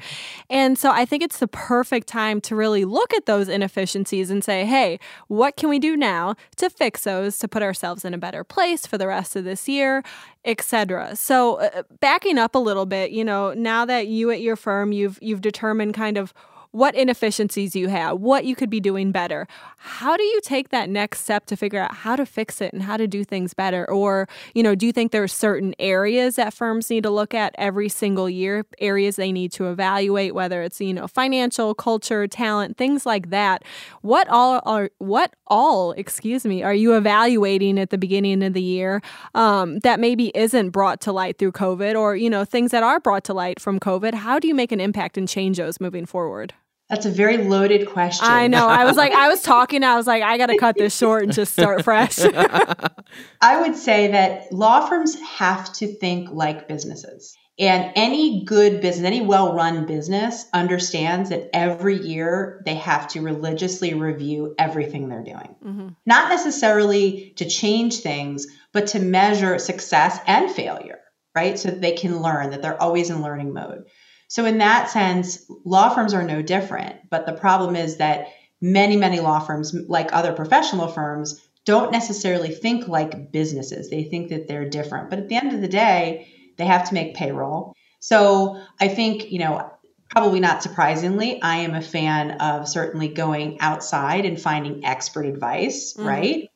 And 0.50 0.78
so 0.80 0.90
I 0.90 1.04
think 1.04 1.22
it's 1.22 1.40
the 1.40 1.50
perfect 1.50 2.08
time 2.08 2.40
to 2.42 2.56
really 2.56 2.86
look 2.86 3.14
at 3.14 3.26
those 3.26 3.50
inefficiencies 3.50 4.32
and 4.32 4.42
say, 4.42 4.66
hey, 4.66 5.00
what 5.28 5.58
can 5.58 5.68
we 5.68 5.78
do 5.78 5.98
now 5.98 6.36
to 6.56 6.70
fix 6.70 7.04
those 7.04 7.38
to 7.40 7.50
put 7.50 7.62
ourselves 7.62 8.06
in 8.06 8.14
a 8.14 8.18
better 8.18 8.46
place 8.46 8.86
for 8.86 8.98
the 8.98 9.08
rest 9.08 9.36
of 9.36 9.44
this 9.44 9.68
year? 9.68 10.04
etc. 10.44 11.16
So 11.16 11.58
uh, 11.58 11.84
backing 12.00 12.40
up 12.40 12.56
a 12.56 12.58
little 12.58 12.88
bit, 12.88 13.12
you 13.12 13.24
know, 13.24 13.54
now 13.54 13.86
that 13.86 14.08
you 14.08 14.32
at 14.32 14.42
your 14.42 14.56
firm 14.56 14.92
you've 14.92 15.20
you've 15.22 15.42
determined 15.42 15.94
kind 15.94 16.18
of 16.18 16.34
what 16.72 16.96
inefficiencies 16.96 17.76
you 17.76 17.90
have, 17.90 18.20
what 18.20 18.46
you 18.46 18.56
could 18.56 18.70
be 18.70 18.80
doing 18.80 19.12
better. 19.12 19.48
How 19.78 20.16
do 20.16 20.24
you 20.24 20.40
take 20.42 20.70
that 20.70 20.90
next 20.90 21.22
step 21.22 21.46
to 21.48 21.58
figure 21.58 21.82
out 21.82 21.94
how 21.94 22.16
to 22.16 22.26
fix 22.26 22.62
it 22.62 22.72
and 22.72 22.84
how 22.84 22.96
to 22.98 23.08
do 23.08 23.24
things 23.24 23.54
better? 23.54 23.90
Or, 23.90 24.30
you 24.54 24.64
know, 24.64 24.74
do 24.74 24.86
you 24.86 24.94
think 24.94 25.12
there 25.12 25.24
are 25.24 25.28
certain 25.28 25.76
areas 25.80 26.38
that 26.38 26.54
firms 26.54 26.90
need 26.90 27.04
to 27.04 27.10
look 27.10 27.34
at 27.34 27.54
every 27.58 27.90
single 27.90 28.30
year, 28.30 28.66
areas 28.80 29.18
they 29.18 29.32
need 29.32 29.52
to 29.54 29.70
evaluate, 29.70 30.34
whether 30.34 30.62
it's, 30.62 30.80
you 30.80 30.94
know, 30.94 31.08
financial, 31.08 31.74
culture, 31.74 32.26
talent, 32.28 32.78
things 32.78 33.06
like 33.06 33.32
that? 33.32 33.64
What 34.02 34.30
all 34.30 34.62
are, 34.66 34.92
what 35.00 35.36
all, 35.48 35.92
excuse 35.94 36.46
me, 36.46 36.64
are 36.64 36.74
you 36.74 36.96
evaluating 36.96 37.80
at 37.80 37.90
the 37.90 37.98
beginning 37.98 38.44
of 38.44 38.54
the 38.54 38.62
year 38.62 39.02
um, 39.36 39.80
that 39.80 40.00
maybe 40.00 40.32
isn't 40.36 40.70
brought 40.70 41.02
to 41.02 41.12
light 41.12 41.38
through 41.38 41.52
COVID 41.52 42.00
or, 42.00 42.16
you 42.16 42.30
know, 42.30 42.46
things 42.46 42.72
that 42.72 42.84
are 42.84 43.00
brought 43.02 43.26
to 43.26 43.34
light 43.34 43.60
from 43.60 43.78
COVID? 43.78 44.14
How 44.14 44.40
do 44.40 44.48
you 44.48 44.56
make 44.56 44.72
an 44.72 44.80
impact 44.80 45.18
and 45.18 45.28
change 45.28 45.58
those 45.58 45.82
moving 45.82 46.06
forward? 46.06 46.54
That's 46.92 47.06
a 47.06 47.10
very 47.10 47.38
loaded 47.38 47.88
question. 47.88 48.28
I 48.30 48.48
know. 48.48 48.68
I 48.68 48.84
was 48.84 48.98
like, 48.98 49.14
I 49.14 49.30
was 49.30 49.42
talking. 49.44 49.82
I 49.82 49.96
was 49.96 50.06
like, 50.06 50.22
I 50.24 50.38
got 50.38 50.48
to 50.48 50.58
cut 50.58 50.76
this 50.78 50.96
short 50.96 51.24
and 51.24 51.32
just 51.32 51.54
start 51.54 51.86
fresh. 51.86 52.20
I 53.42 53.62
would 53.62 53.78
say 53.78 54.12
that 54.12 54.52
law 54.52 54.86
firms 54.86 55.18
have 55.22 55.72
to 55.76 55.88
think 55.88 56.30
like 56.32 56.68
businesses. 56.68 57.34
And 57.58 57.94
any 57.96 58.44
good 58.44 58.82
business, 58.82 59.06
any 59.06 59.22
well 59.22 59.56
run 59.56 59.86
business 59.86 60.46
understands 60.54 61.30
that 61.30 61.50
every 61.54 61.98
year 61.98 62.62
they 62.66 62.76
have 62.76 63.08
to 63.10 63.22
religiously 63.22 63.94
review 63.94 64.54
everything 64.60 65.08
they're 65.08 65.24
doing. 65.24 65.56
Mm-hmm. 65.66 65.88
Not 66.06 66.28
necessarily 66.30 67.34
to 67.38 67.48
change 67.48 68.00
things, 68.00 68.48
but 68.74 68.88
to 68.88 69.00
measure 69.00 69.60
success 69.60 70.20
and 70.28 70.52
failure, 70.52 71.00
right? 71.34 71.58
So 71.58 71.70
that 71.70 71.80
they 71.80 71.94
can 71.94 72.22
learn, 72.22 72.50
that 72.50 72.62
they're 72.62 72.82
always 72.82 73.10
in 73.10 73.22
learning 73.22 73.54
mode. 73.54 73.86
So, 74.32 74.46
in 74.46 74.60
that 74.60 74.90
sense, 74.90 75.46
law 75.66 75.90
firms 75.90 76.14
are 76.14 76.24
no 76.24 76.42
different. 76.42 76.96
But 77.10 77.26
the 77.26 77.34
problem 77.34 77.76
is 77.76 77.98
that 77.98 78.28
many, 78.62 78.96
many 78.96 79.20
law 79.20 79.40
firms, 79.42 79.76
like 79.90 80.14
other 80.14 80.32
professional 80.32 80.88
firms, 80.88 81.46
don't 81.66 81.92
necessarily 81.92 82.48
think 82.48 82.88
like 82.88 83.34
businesses. 83.34 83.90
They 83.90 84.06
think 84.06 84.30
that 84.30 84.48
they're 84.48 84.70
different. 84.70 85.10
But 85.10 85.20
at 85.20 85.28
the 85.28 85.36
end 85.36 85.52
of 85.52 85.60
the 85.60 85.68
day, 85.68 86.30
they 86.56 86.64
have 86.64 86.88
to 86.88 86.94
make 86.94 87.14
payroll. 87.14 87.76
So, 88.00 88.58
I 88.80 88.88
think, 88.88 89.34
you 89.34 89.40
know, 89.40 89.70
probably 90.10 90.40
not 90.40 90.64
surprisingly, 90.64 91.42
I 91.42 91.58
am 91.58 91.76
a 91.76 91.82
fan 91.82 92.32
of 92.40 92.70
certainly 92.70 93.10
going 93.10 93.60
outside 93.60 94.26
and 94.26 94.42
finding 94.42 94.86
expert 94.86 95.26
advice, 95.26 95.94
mm-hmm. 95.94 96.08
right? 96.08 96.51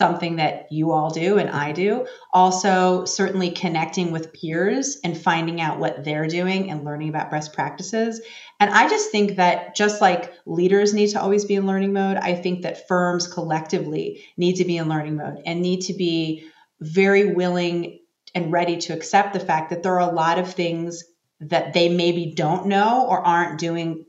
Something 0.00 0.36
that 0.36 0.72
you 0.72 0.92
all 0.92 1.10
do 1.10 1.36
and 1.36 1.50
I 1.50 1.72
do. 1.72 2.06
Also, 2.32 3.04
certainly 3.04 3.50
connecting 3.50 4.12
with 4.12 4.32
peers 4.32 4.98
and 5.04 5.16
finding 5.16 5.60
out 5.60 5.78
what 5.78 6.04
they're 6.04 6.26
doing 6.26 6.70
and 6.70 6.86
learning 6.86 7.10
about 7.10 7.30
best 7.30 7.52
practices. 7.52 8.22
And 8.58 8.70
I 8.70 8.88
just 8.88 9.10
think 9.10 9.36
that 9.36 9.76
just 9.76 10.00
like 10.00 10.32
leaders 10.46 10.94
need 10.94 11.08
to 11.08 11.20
always 11.20 11.44
be 11.44 11.54
in 11.54 11.66
learning 11.66 11.92
mode, 11.92 12.16
I 12.16 12.34
think 12.34 12.62
that 12.62 12.88
firms 12.88 13.28
collectively 13.28 14.24
need 14.38 14.56
to 14.56 14.64
be 14.64 14.78
in 14.78 14.88
learning 14.88 15.16
mode 15.16 15.42
and 15.44 15.60
need 15.60 15.82
to 15.82 15.92
be 15.92 16.48
very 16.80 17.34
willing 17.34 18.00
and 18.34 18.50
ready 18.50 18.78
to 18.78 18.94
accept 18.94 19.34
the 19.34 19.40
fact 19.40 19.68
that 19.68 19.82
there 19.82 20.00
are 20.00 20.10
a 20.10 20.14
lot 20.14 20.38
of 20.38 20.54
things 20.54 21.04
that 21.40 21.74
they 21.74 21.94
maybe 21.94 22.32
don't 22.34 22.66
know 22.66 23.06
or 23.06 23.20
aren't 23.20 23.58
doing 23.58 24.06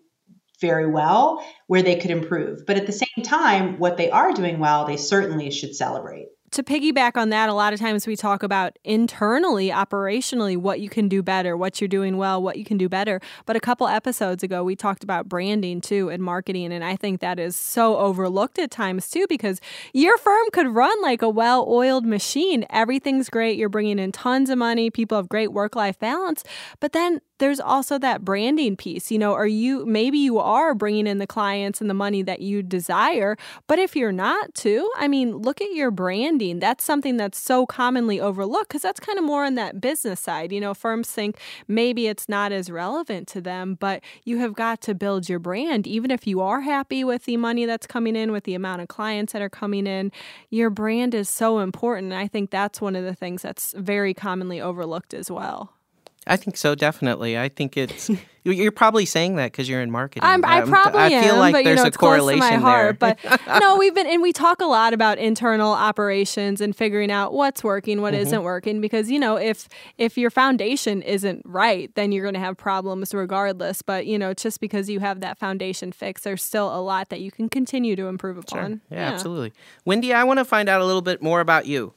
very 0.62 0.88
well 0.88 1.46
where 1.68 1.84
they 1.84 1.96
could 1.96 2.12
improve. 2.12 2.66
But 2.66 2.78
at 2.78 2.86
the 2.86 2.94
same 2.94 3.24
time, 3.24 3.80
what 3.80 3.98
they 3.98 4.10
are 4.10 4.32
doing 4.32 4.60
well, 4.60 4.86
they 4.86 4.98
certainly 4.98 5.52
should 5.52 5.76
celebrate 5.76 6.28
to 6.52 6.64
piggyback 6.64 7.16
on 7.16 7.30
that, 7.30 7.48
a 7.48 7.54
lot 7.54 7.72
of 7.72 7.80
times 7.80 8.06
we 8.06 8.18
talk 8.18 8.44
about 8.44 8.78
internally, 8.84 9.70
operationally, 9.70 10.58
what 10.58 10.82
you 10.82 10.90
can 10.90 11.08
do 11.08 11.24
better, 11.24 11.56
what 11.56 11.80
you're 11.80 11.88
doing 11.88 12.18
well, 12.18 12.44
what 12.44 12.58
you 12.58 12.66
can 12.66 12.78
do 12.78 12.90
better. 12.90 13.22
But 13.46 13.56
a 13.56 13.62
couple 13.62 13.88
episodes 13.88 14.44
ago, 14.44 14.62
we 14.62 14.76
talked 14.76 15.04
about 15.04 15.30
branding 15.30 15.80
too 15.80 16.10
and 16.10 16.22
marketing. 16.22 16.74
And 16.74 16.84
I 16.84 16.98
think 16.98 17.22
that 17.22 17.40
is 17.40 17.56
so 17.56 17.98
overlooked 17.98 18.60
at 18.60 18.70
times 18.70 19.10
too, 19.10 19.26
because 19.30 19.62
your 19.94 20.18
firm 20.18 20.46
could 20.52 20.68
run 20.68 21.02
like 21.02 21.22
a 21.22 21.30
well 21.30 21.66
oiled 21.70 22.06
machine. 22.06 22.66
Everything's 22.70 23.30
great. 23.30 23.58
You're 23.58 23.70
bringing 23.70 23.98
in 23.98 24.12
tons 24.12 24.50
of 24.50 24.58
money. 24.58 24.90
People 24.90 25.18
have 25.18 25.30
great 25.30 25.54
work 25.54 25.78
life 25.78 25.98
balance. 26.00 26.44
But 26.82 26.92
then 26.92 27.22
there's 27.42 27.60
also 27.60 27.98
that 27.98 28.24
branding 28.24 28.78
piece. 28.78 29.12
You 29.12 29.18
know, 29.18 29.34
are 29.34 29.48
you 29.48 29.84
maybe 29.86 30.20
you 30.20 30.38
are 30.38 30.76
bringing 30.76 31.08
in 31.08 31.18
the 31.18 31.26
clients 31.26 31.82
and 31.82 31.90
the 31.90 31.96
money 31.96 32.22
that 32.22 32.40
you 32.42 32.62
desire, 32.62 33.36
but 33.66 33.80
if 33.80 33.96
you're 33.96 34.12
not 34.12 34.54
too, 34.54 34.90
I 34.96 35.08
mean, 35.08 35.36
look 35.38 35.60
at 35.60 35.74
your 35.74 35.90
branding. 35.90 36.60
That's 36.60 36.84
something 36.84 37.18
that's 37.18 37.40
so 37.40 37.66
commonly 37.66 38.22
overlooked 38.22 38.70
because 38.70 38.84
that's 38.84 39.00
kind 39.00 39.18
of 39.18 39.26
more 39.26 39.44
on 39.44 39.56
that 39.56 39.82
business 39.82 40.20
side. 40.20 40.52
You 40.52 40.62
know, 40.62 40.76
firms 40.76 41.10
think 41.10 41.40
maybe 41.68 42.06
it's 42.06 42.30
not 42.30 42.52
as 42.52 42.70
relevant 42.70 43.28
to 43.30 43.42
them, 43.42 43.76
but 43.80 44.04
you 44.24 44.38
have 44.38 44.54
got 44.54 44.80
to 44.82 44.94
build 44.94 45.28
your 45.28 45.40
brand. 45.40 45.88
Even 45.88 46.12
if 46.12 46.28
you 46.28 46.42
are 46.42 46.62
happy 46.62 47.04
with 47.04 47.26
the 47.26 47.38
money 47.38 47.66
that's 47.66 47.88
coming 47.88 48.16
in, 48.16 48.32
with 48.32 48.44
the 48.44 48.54
amount 48.54 48.84
of 48.84 48.88
clients 48.88 49.34
that 49.34 49.42
are 49.42 49.50
coming 49.50 49.88
in, 49.88 50.12
your 50.52 50.70
brand 50.70 51.16
is 51.16 51.28
so 51.28 51.58
important. 51.58 52.14
I 52.14 52.28
think 52.28 52.52
that's 52.52 52.80
one 52.80 52.96
of 52.96 53.04
the 53.04 53.16
things 53.16 53.42
that's 53.42 53.74
very 53.76 54.14
commonly 54.14 54.62
overlooked 54.62 55.16
as 55.16 55.32
well. 55.32 55.74
I 56.28 56.38
think 56.38 56.56
so, 56.56 56.76
definitely. 56.76 57.38
I 57.38 57.50
think 57.50 57.76
it's 57.78 58.10
you're 58.44 58.72
probably 58.72 59.06
saying 59.06 59.38
that 59.38 59.52
because 59.52 59.68
you're 59.68 59.82
in 59.82 59.90
marketing. 59.90 60.24
I'm, 60.24 60.46
I 60.46 60.62
probably 60.62 61.00
I 61.00 61.10
feel 61.10 61.34
am, 61.34 61.40
like 61.40 61.54
but, 61.54 61.64
there's 61.64 61.78
you 61.80 61.84
know, 61.84 61.88
a 61.88 61.92
correlation 61.92 62.40
my 62.40 62.56
heart, 62.56 63.00
there. 63.00 63.18
But 63.28 63.42
no, 63.62 63.78
we've 63.78 63.94
been 63.94 64.06
and 64.06 64.22
we 64.22 64.32
talk 64.32 64.62
a 64.62 64.66
lot 64.66 64.94
about 64.94 65.18
internal 65.18 65.72
operations 65.72 66.62
and 66.62 66.76
figuring 66.76 67.12
out 67.12 67.34
what's 67.34 67.64
working, 67.64 68.02
what 68.02 68.14
mm-hmm. 68.14 68.32
not 68.32 68.44
working. 68.44 68.82
Because 68.82 69.10
you 69.10 69.20
know, 69.20 69.36
if 69.36 69.68
if 69.98 70.16
your 70.16 70.30
foundation 70.30 71.02
isn't 71.02 71.42
right, 71.46 71.94
then 71.96 72.12
you're 72.12 72.24
going 72.24 72.36
to 72.36 72.40
have 72.40 72.56
problems 72.56 73.14
regardless. 73.14 73.82
But 73.82 74.06
you 74.06 74.20
know, 74.20 74.34
just 74.36 74.60
because 74.60 74.90
you 74.90 75.00
have 75.00 75.22
that 75.22 75.40
foundation 75.40 75.92
fixed, 75.92 76.24
there's 76.24 76.44
still 76.44 76.76
a 76.76 76.82
lot 76.82 77.10
that 77.10 77.22
you 77.22 77.32
can 77.32 77.50
continue 77.50 77.96
to 77.96 78.06
improve 78.06 78.38
upon. 78.38 78.70
Sure. 78.70 78.80
Yeah, 78.92 78.98
yeah, 78.98 79.14
absolutely. 79.14 79.54
Wendy, 79.86 80.14
I 80.14 80.24
want 80.24 80.38
to 80.38 80.46
find 80.46 80.70
out 80.70 80.82
a 80.82 80.86
little 80.86 81.02
bit 81.02 81.22
more 81.22 81.42
about 81.42 81.66
you. 81.66 81.94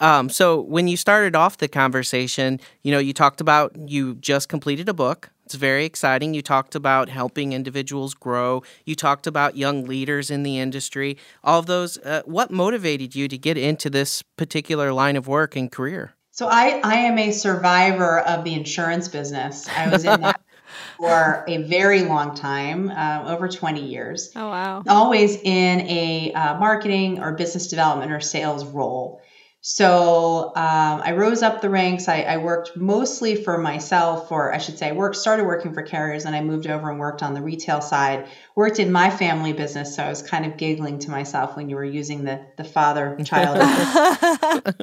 Um, 0.00 0.28
so 0.28 0.60
when 0.60 0.88
you 0.88 0.96
started 0.96 1.34
off 1.34 1.58
the 1.58 1.68
conversation, 1.68 2.60
you 2.82 2.92
know, 2.92 2.98
you 2.98 3.12
talked 3.12 3.40
about 3.40 3.76
you 3.88 4.16
just 4.16 4.48
completed 4.48 4.88
a 4.88 4.94
book 4.94 5.30
It's 5.44 5.54
very 5.54 5.84
exciting. 5.84 6.34
You 6.34 6.42
talked 6.42 6.74
about 6.74 7.08
helping 7.08 7.52
individuals 7.52 8.14
grow. 8.14 8.62
You 8.84 8.94
talked 8.94 9.26
about 9.26 9.56
young 9.56 9.84
leaders 9.84 10.30
in 10.30 10.42
the 10.42 10.58
industry. 10.58 11.16
All 11.42 11.60
of 11.60 11.66
those. 11.66 11.98
Uh, 11.98 12.22
what 12.26 12.50
motivated 12.50 13.14
you 13.14 13.28
to 13.28 13.38
get 13.38 13.56
into 13.56 13.88
this 13.88 14.22
particular 14.36 14.92
line 14.92 15.16
of 15.16 15.28
work 15.28 15.56
and 15.56 15.70
career? 15.70 16.14
So 16.32 16.48
I, 16.48 16.80
I 16.84 16.96
am 16.96 17.18
a 17.18 17.30
survivor 17.30 18.20
of 18.20 18.44
the 18.44 18.52
insurance 18.52 19.08
business. 19.08 19.66
I 19.68 19.88
was 19.88 20.04
in 20.04 20.20
that 20.20 20.38
for 20.98 21.44
a 21.48 21.62
very 21.62 22.02
long 22.02 22.34
time, 22.34 22.90
uh, 22.90 23.24
over 23.26 23.48
20 23.48 23.80
years. 23.80 24.32
Oh, 24.36 24.50
wow. 24.50 24.82
Always 24.86 25.36
in 25.36 25.80
a 25.88 26.32
uh, 26.34 26.58
marketing 26.58 27.20
or 27.20 27.32
business 27.32 27.68
development 27.68 28.12
or 28.12 28.20
sales 28.20 28.66
role. 28.66 29.22
So 29.68 30.52
um, 30.54 31.02
I 31.04 31.10
rose 31.10 31.42
up 31.42 31.60
the 31.60 31.68
ranks. 31.68 32.06
I, 32.06 32.20
I, 32.22 32.36
worked 32.36 32.76
mostly 32.76 33.34
for 33.34 33.58
myself, 33.58 34.30
or 34.30 34.54
I 34.54 34.58
should 34.58 34.78
say, 34.78 34.90
I 34.90 34.92
worked 34.92 35.16
started 35.16 35.44
working 35.44 35.74
for 35.74 35.82
carriers, 35.82 36.24
and 36.24 36.36
I 36.36 36.40
moved 36.40 36.68
over 36.68 36.88
and 36.88 37.00
worked 37.00 37.20
on 37.20 37.34
the 37.34 37.42
retail 37.42 37.80
side. 37.80 38.28
Worked 38.54 38.78
in 38.78 38.92
my 38.92 39.10
family 39.10 39.52
business, 39.52 39.96
so 39.96 40.04
I 40.04 40.08
was 40.08 40.22
kind 40.22 40.46
of 40.46 40.56
giggling 40.56 41.00
to 41.00 41.10
myself 41.10 41.56
when 41.56 41.68
you 41.68 41.74
were 41.74 41.84
using 41.84 42.22
the 42.22 42.46
the 42.56 42.62
father 42.62 43.18
child. 43.24 43.58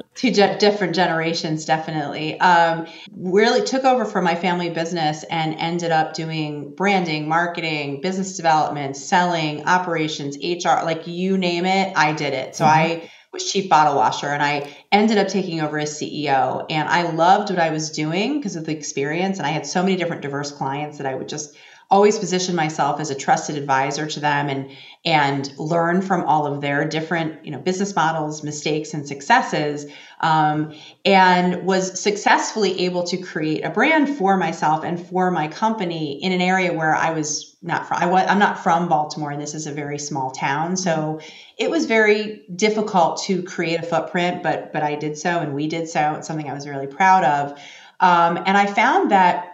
two 0.16 0.30
ge- 0.30 0.58
different 0.58 0.94
generations, 0.94 1.64
definitely. 1.64 2.38
Um, 2.38 2.86
really 3.16 3.64
took 3.64 3.84
over 3.84 4.04
for 4.04 4.20
my 4.20 4.34
family 4.34 4.68
business 4.68 5.24
and 5.30 5.54
ended 5.54 5.92
up 5.92 6.12
doing 6.12 6.74
branding, 6.74 7.26
marketing, 7.26 8.02
business 8.02 8.36
development, 8.36 8.98
selling, 8.98 9.64
operations, 9.64 10.36
HR, 10.36 10.84
like 10.84 11.06
you 11.06 11.38
name 11.38 11.64
it, 11.64 11.96
I 11.96 12.12
did 12.12 12.34
it. 12.34 12.54
So 12.54 12.66
mm-hmm. 12.66 13.00
I 13.02 13.10
was 13.34 13.52
chief 13.52 13.68
bottle 13.68 13.96
washer 13.96 14.28
and 14.28 14.42
I 14.42 14.74
ended 14.90 15.18
up 15.18 15.28
taking 15.28 15.60
over 15.60 15.78
as 15.78 16.00
CEO. 16.00 16.64
And 16.70 16.88
I 16.88 17.10
loved 17.10 17.50
what 17.50 17.58
I 17.58 17.70
was 17.70 17.90
doing 17.90 18.38
because 18.38 18.56
of 18.56 18.64
the 18.64 18.72
experience. 18.72 19.38
And 19.38 19.46
I 19.46 19.50
had 19.50 19.66
so 19.66 19.82
many 19.82 19.96
different 19.96 20.22
diverse 20.22 20.50
clients 20.50 20.96
that 20.98 21.06
I 21.06 21.14
would 21.14 21.28
just 21.28 21.54
always 21.94 22.18
position 22.18 22.56
myself 22.56 22.98
as 22.98 23.10
a 23.10 23.14
trusted 23.14 23.56
advisor 23.56 24.04
to 24.04 24.18
them 24.18 24.48
and 24.48 24.68
and 25.04 25.56
learn 25.58 26.02
from 26.02 26.24
all 26.24 26.44
of 26.44 26.60
their 26.60 26.84
different 26.88 27.44
you 27.44 27.52
know 27.52 27.58
business 27.58 27.94
models 27.94 28.42
mistakes 28.42 28.94
and 28.94 29.06
successes 29.06 29.86
um, 30.20 30.74
and 31.04 31.64
was 31.64 32.00
successfully 32.00 32.80
able 32.86 33.04
to 33.04 33.16
create 33.16 33.64
a 33.64 33.70
brand 33.70 34.08
for 34.08 34.36
myself 34.36 34.82
and 34.82 35.06
for 35.06 35.30
my 35.30 35.46
company 35.46 36.20
in 36.20 36.32
an 36.32 36.40
area 36.40 36.72
where 36.72 36.96
i 36.96 37.12
was 37.12 37.54
not 37.62 37.86
from 37.86 37.98
I 38.02 38.06
was, 38.06 38.26
i'm 38.28 38.40
not 38.40 38.58
from 38.64 38.88
baltimore 38.88 39.30
and 39.30 39.40
this 39.40 39.54
is 39.54 39.68
a 39.68 39.72
very 39.72 40.00
small 40.00 40.32
town. 40.32 40.76
So 40.76 41.20
it 41.56 41.70
was 41.70 41.86
very 41.86 42.44
difficult 42.56 43.22
to 43.26 43.44
create 43.44 43.78
a 43.78 43.86
footprint 43.86 44.42
but 44.42 44.72
but 44.72 44.82
i 44.82 44.96
did 44.96 45.16
so 45.16 45.38
and 45.38 45.54
we 45.54 45.68
did 45.68 45.88
so. 45.88 46.14
It's 46.16 46.26
something 46.26 46.50
i 46.50 46.54
was 46.54 46.66
really 46.66 46.88
proud 46.88 47.22
of. 47.22 47.56
Um, 48.00 48.36
and 48.36 48.58
i 48.58 48.66
found 48.66 49.12
that 49.12 49.53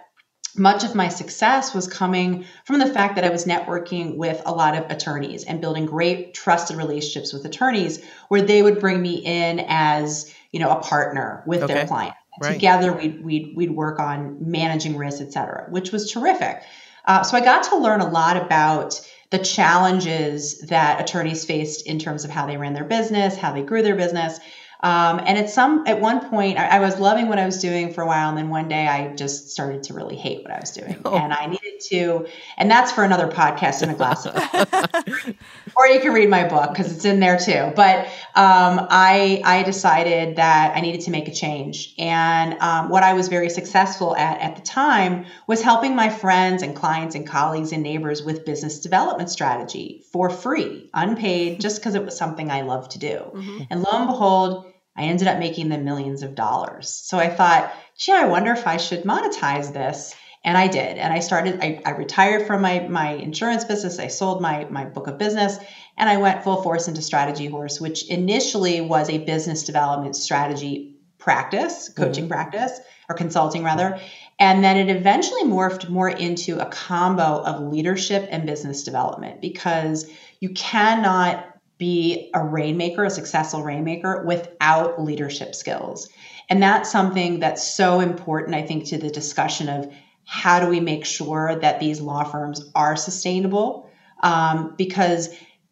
much 0.57 0.83
of 0.83 0.95
my 0.95 1.07
success 1.07 1.73
was 1.73 1.87
coming 1.87 2.45
from 2.65 2.79
the 2.79 2.87
fact 2.87 3.15
that 3.15 3.23
I 3.23 3.29
was 3.29 3.45
networking 3.45 4.17
with 4.17 4.41
a 4.45 4.53
lot 4.53 4.75
of 4.75 4.89
attorneys 4.91 5.43
and 5.43 5.61
building 5.61 5.85
great 5.85 6.33
trusted 6.33 6.77
relationships 6.77 7.33
with 7.33 7.45
attorneys 7.45 8.03
where 8.27 8.41
they 8.41 8.61
would 8.61 8.79
bring 8.79 9.01
me 9.01 9.15
in 9.15 9.65
as, 9.67 10.33
you 10.51 10.59
know, 10.59 10.69
a 10.69 10.81
partner 10.81 11.43
with 11.45 11.63
okay. 11.63 11.73
their 11.73 11.87
client. 11.87 12.15
Right. 12.41 12.53
Together 12.53 12.93
we'd, 12.93 13.23
we'd, 13.23 13.55
we'd 13.55 13.71
work 13.71 13.99
on 13.99 14.37
managing 14.39 14.97
risk, 14.97 15.21
et 15.21 15.33
cetera, 15.33 15.67
which 15.69 15.91
was 15.91 16.11
terrific. 16.11 16.63
Uh, 17.05 17.23
so 17.23 17.37
I 17.37 17.41
got 17.41 17.63
to 17.63 17.77
learn 17.77 18.01
a 18.01 18.09
lot 18.09 18.37
about 18.37 19.01
the 19.31 19.39
challenges 19.39 20.59
that 20.59 21.01
attorneys 21.01 21.45
faced 21.45 21.87
in 21.87 21.99
terms 21.99 22.25
of 22.25 22.31
how 22.31 22.45
they 22.45 22.57
ran 22.57 22.73
their 22.73 22.83
business, 22.83 23.35
how 23.37 23.53
they 23.53 23.63
grew 23.63 23.81
their 23.81 23.95
business, 23.95 24.39
um, 24.83 25.21
and 25.23 25.37
at 25.37 25.49
some 25.49 25.85
at 25.85 26.01
one 26.01 26.27
point, 26.27 26.57
I, 26.57 26.77
I, 26.77 26.79
was 26.79 26.99
loving 26.99 27.27
what 27.27 27.37
I 27.37 27.45
was 27.45 27.59
doing 27.59 27.93
for 27.93 28.01
a 28.01 28.07
while, 28.07 28.29
and 28.29 28.37
then 28.37 28.49
one 28.49 28.67
day 28.67 28.87
I 28.87 29.13
just 29.15 29.51
started 29.51 29.83
to 29.83 29.93
really 29.93 30.15
hate 30.15 30.41
what 30.41 30.51
I 30.51 30.59
was 30.59 30.71
doing, 30.71 30.99
oh. 31.05 31.15
and 31.15 31.31
I 31.31 31.45
needed 31.45 31.79
to. 31.89 32.25
And 32.57 32.69
that's 32.69 32.91
for 32.91 33.03
another 33.03 33.27
podcast 33.27 33.83
and 33.83 33.91
a 33.91 33.93
glass 33.93 34.25
of. 34.25 34.35
or 35.75 35.87
you 35.87 35.99
can 35.99 36.13
read 36.13 36.29
my 36.29 36.47
book 36.47 36.69
because 36.69 36.91
it's 36.95 37.05
in 37.05 37.19
there 37.19 37.37
too. 37.37 37.71
But 37.75 38.05
um, 38.33 38.87
I 38.89 39.43
I 39.45 39.61
decided 39.61 40.37
that 40.37 40.75
I 40.75 40.81
needed 40.81 41.01
to 41.01 41.11
make 41.11 41.27
a 41.27 41.33
change, 41.33 41.93
and 41.99 42.59
um, 42.59 42.89
what 42.89 43.03
I 43.03 43.13
was 43.13 43.27
very 43.27 43.51
successful 43.51 44.15
at 44.15 44.41
at 44.41 44.55
the 44.55 44.63
time 44.63 45.25
was 45.45 45.61
helping 45.61 45.95
my 45.95 46.09
friends 46.09 46.63
and 46.63 46.75
clients 46.75 47.13
and 47.13 47.27
colleagues 47.27 47.71
and 47.71 47.83
neighbors 47.83 48.23
with 48.23 48.45
business 48.45 48.79
development 48.79 49.29
strategy 49.29 50.03
for 50.11 50.31
free, 50.31 50.89
unpaid, 50.95 51.61
just 51.61 51.79
because 51.79 51.93
it 51.93 52.03
was 52.03 52.17
something 52.17 52.49
I 52.49 52.61
loved 52.61 52.91
to 52.91 52.99
do. 52.99 53.17
Mm-hmm. 53.35 53.59
And 53.69 53.83
lo 53.83 53.91
and 53.91 54.07
behold 54.07 54.70
I 55.01 55.05
ended 55.05 55.27
up 55.27 55.39
making 55.39 55.69
them 55.69 55.83
millions 55.83 56.23
of 56.23 56.35
dollars. 56.35 56.89
So 56.89 57.17
I 57.17 57.29
thought, 57.29 57.73
gee, 57.97 58.11
I 58.11 58.25
wonder 58.25 58.51
if 58.51 58.67
I 58.67 58.77
should 58.77 59.03
monetize 59.03 59.73
this. 59.73 60.15
And 60.43 60.57
I 60.57 60.67
did. 60.67 60.97
And 60.97 61.13
I 61.13 61.19
started, 61.19 61.59
I, 61.61 61.81
I 61.85 61.91
retired 61.91 62.47
from 62.47 62.61
my, 62.61 62.79
my 62.87 63.11
insurance 63.11 63.63
business. 63.63 63.99
I 63.99 64.07
sold 64.07 64.41
my, 64.41 64.65
my 64.65 64.85
book 64.85 65.07
of 65.07 65.19
business 65.19 65.57
and 65.97 66.09
I 66.09 66.17
went 66.17 66.43
full 66.43 66.63
force 66.63 66.87
into 66.87 67.01
Strategy 67.01 67.45
Horse, 67.45 67.79
which 67.79 68.07
initially 68.09 68.81
was 68.81 69.09
a 69.09 69.19
business 69.19 69.63
development 69.63 70.15
strategy 70.15 70.97
practice, 71.19 71.89
coaching 71.89 72.23
mm-hmm. 72.23 72.33
practice, 72.33 72.79
or 73.07 73.15
consulting 73.15 73.63
rather. 73.63 73.99
And 74.39 74.63
then 74.63 74.77
it 74.77 74.95
eventually 74.95 75.43
morphed 75.43 75.87
more 75.87 76.09
into 76.09 76.59
a 76.59 76.65
combo 76.65 77.43
of 77.43 77.71
leadership 77.71 78.27
and 78.31 78.47
business 78.47 78.83
development 78.83 79.39
because 79.39 80.09
you 80.39 80.49
cannot 80.49 81.50
be 81.81 82.29
a 82.35 82.45
rainmaker, 82.45 83.03
a 83.03 83.09
successful 83.09 83.63
rainmaker 83.63 84.23
without 84.23 85.01
leadership 85.01 85.55
skills. 85.55 86.07
And 86.47 86.61
that's 86.61 86.91
something 86.91 87.39
that's 87.39 87.73
so 87.73 88.01
important, 88.01 88.53
I 88.53 88.61
think, 88.61 88.85
to 88.89 88.99
the 88.99 89.09
discussion 89.09 89.67
of 89.67 89.91
how 90.23 90.59
do 90.59 90.67
we 90.67 90.79
make 90.79 91.05
sure 91.05 91.55
that 91.59 91.79
these 91.79 91.99
law 91.99 92.23
firms 92.23 92.71
are 92.75 92.95
sustainable? 92.95 93.89
Um, 94.21 94.75
because 94.77 95.29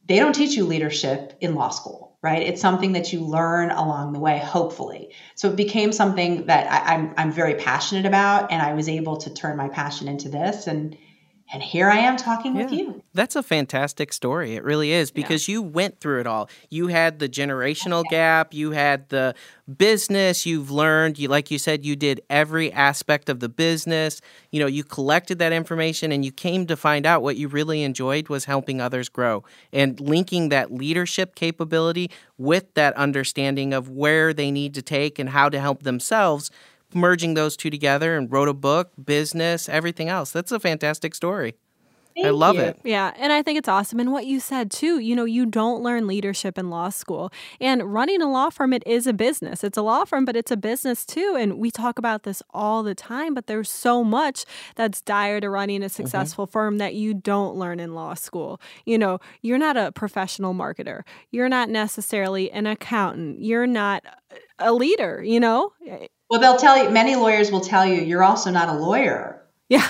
they 0.07 0.17
don't 0.17 0.33
teach 0.33 0.57
you 0.57 0.65
leadership 0.65 1.37
in 1.41 1.53
law 1.53 1.69
school, 1.69 2.17
right? 2.23 2.41
It's 2.41 2.59
something 2.59 2.93
that 2.93 3.13
you 3.13 3.19
learn 3.19 3.69
along 3.69 4.13
the 4.13 4.19
way, 4.19 4.39
hopefully. 4.39 5.13
So 5.35 5.49
it 5.49 5.55
became 5.55 5.91
something 5.91 6.47
that 6.47 6.65
I, 6.71 6.95
I'm, 6.95 7.13
I'm 7.17 7.31
very 7.31 7.53
passionate 7.53 8.07
about, 8.07 8.51
and 8.51 8.63
I 8.63 8.73
was 8.73 8.89
able 8.89 9.17
to 9.17 9.31
turn 9.31 9.57
my 9.57 9.69
passion 9.69 10.07
into 10.07 10.29
this. 10.29 10.65
And 10.65 10.97
and 11.51 11.63
here 11.63 11.89
I 11.89 11.97
am 11.97 12.15
talking 12.15 12.55
yeah. 12.55 12.63
with 12.63 12.71
you. 12.71 13.03
That's 13.13 13.35
a 13.35 13.41
fantastic 13.41 14.13
story. 14.13 14.55
It 14.55 14.63
really 14.63 14.91
is 14.91 15.09
because 15.09 15.47
yeah. 15.47 15.53
you 15.53 15.61
went 15.63 15.99
through 15.99 16.19
it 16.19 16.27
all. 16.27 16.47
You 16.69 16.87
had 16.87 17.17
the 17.17 17.27
generational 17.27 18.01
okay. 18.01 18.09
gap, 18.11 18.53
you 18.53 18.71
had 18.71 19.09
the 19.09 19.33
business, 19.77 20.45
you've 20.45 20.69
learned, 20.69 21.17
you 21.17 21.27
like 21.27 21.49
you 21.49 21.57
said 21.57 21.83
you 21.83 21.95
did 21.95 22.21
every 22.29 22.71
aspect 22.71 23.29
of 23.29 23.39
the 23.39 23.49
business. 23.49 24.21
You 24.51 24.59
know, 24.59 24.67
you 24.67 24.83
collected 24.83 25.39
that 25.39 25.51
information 25.51 26.11
and 26.11 26.23
you 26.23 26.31
came 26.31 26.67
to 26.67 26.77
find 26.77 27.05
out 27.05 27.23
what 27.23 27.35
you 27.35 27.47
really 27.47 27.81
enjoyed 27.81 28.29
was 28.29 28.45
helping 28.45 28.79
others 28.79 29.09
grow 29.09 29.43
and 29.73 29.99
linking 29.99 30.49
that 30.49 30.71
leadership 30.71 31.33
capability 31.33 32.11
with 32.37 32.71
that 32.75 32.95
understanding 32.95 33.73
of 33.73 33.89
where 33.89 34.33
they 34.33 34.51
need 34.51 34.75
to 34.75 34.81
take 34.83 35.17
and 35.17 35.29
how 35.29 35.49
to 35.49 35.59
help 35.59 35.81
themselves 35.81 36.51
merging 36.93 37.33
those 37.33 37.55
two 37.55 37.69
together 37.69 38.17
and 38.17 38.31
wrote 38.31 38.47
a 38.47 38.53
book, 38.53 38.91
business, 39.03 39.69
everything 39.69 40.09
else. 40.09 40.31
That's 40.31 40.51
a 40.51 40.59
fantastic 40.59 41.15
story. 41.15 41.55
Thank 42.15 42.27
I 42.27 42.31
love 42.31 42.55
you. 42.55 42.63
it. 42.63 42.79
Yeah. 42.83 43.13
And 43.17 43.31
I 43.31 43.41
think 43.41 43.57
it's 43.57 43.69
awesome. 43.69 43.99
And 43.99 44.11
what 44.11 44.25
you 44.25 44.39
said 44.39 44.71
too, 44.71 44.99
you 44.99 45.15
know, 45.15 45.25
you 45.25 45.45
don't 45.45 45.81
learn 45.81 46.05
leadership 46.05 46.57
in 46.57 46.69
law 46.69 46.89
school. 46.89 47.31
And 47.61 47.93
running 47.93 48.21
a 48.21 48.29
law 48.29 48.49
firm, 48.49 48.73
it 48.73 48.83
is 48.85 49.07
a 49.07 49.13
business. 49.13 49.63
It's 49.63 49.77
a 49.77 49.81
law 49.81 50.03
firm, 50.05 50.25
but 50.25 50.35
it's 50.35 50.51
a 50.51 50.57
business 50.57 51.05
too. 51.05 51.37
And 51.39 51.59
we 51.59 51.71
talk 51.71 51.97
about 51.97 52.23
this 52.23 52.43
all 52.49 52.83
the 52.83 52.95
time, 52.95 53.33
but 53.33 53.47
there's 53.47 53.69
so 53.69 54.03
much 54.03 54.43
that's 54.75 55.01
dire 55.01 55.39
to 55.39 55.49
running 55.49 55.81
a 55.81 55.85
mm-hmm. 55.85 55.93
successful 55.93 56.45
mm-hmm. 56.45 56.51
firm 56.51 56.77
that 56.79 56.95
you 56.95 57.13
don't 57.13 57.55
learn 57.55 57.79
in 57.79 57.93
law 57.93 58.15
school. 58.15 58.59
You 58.85 58.97
know, 58.97 59.19
you're 59.41 59.57
not 59.57 59.77
a 59.77 59.91
professional 59.91 60.53
marketer, 60.53 61.03
you're 61.31 61.49
not 61.49 61.69
necessarily 61.69 62.51
an 62.51 62.65
accountant, 62.65 63.39
you're 63.39 63.67
not 63.67 64.03
a 64.57 64.73
leader, 64.73 65.23
you 65.23 65.39
know? 65.39 65.71
Well, 66.29 66.39
they'll 66.39 66.57
tell 66.57 66.81
you, 66.83 66.89
many 66.89 67.15
lawyers 67.15 67.51
will 67.51 67.61
tell 67.61 67.85
you, 67.85 68.01
you're 68.01 68.23
also 68.23 68.51
not 68.51 68.69
a 68.69 68.73
lawyer. 68.73 69.39
Yeah, 69.69 69.87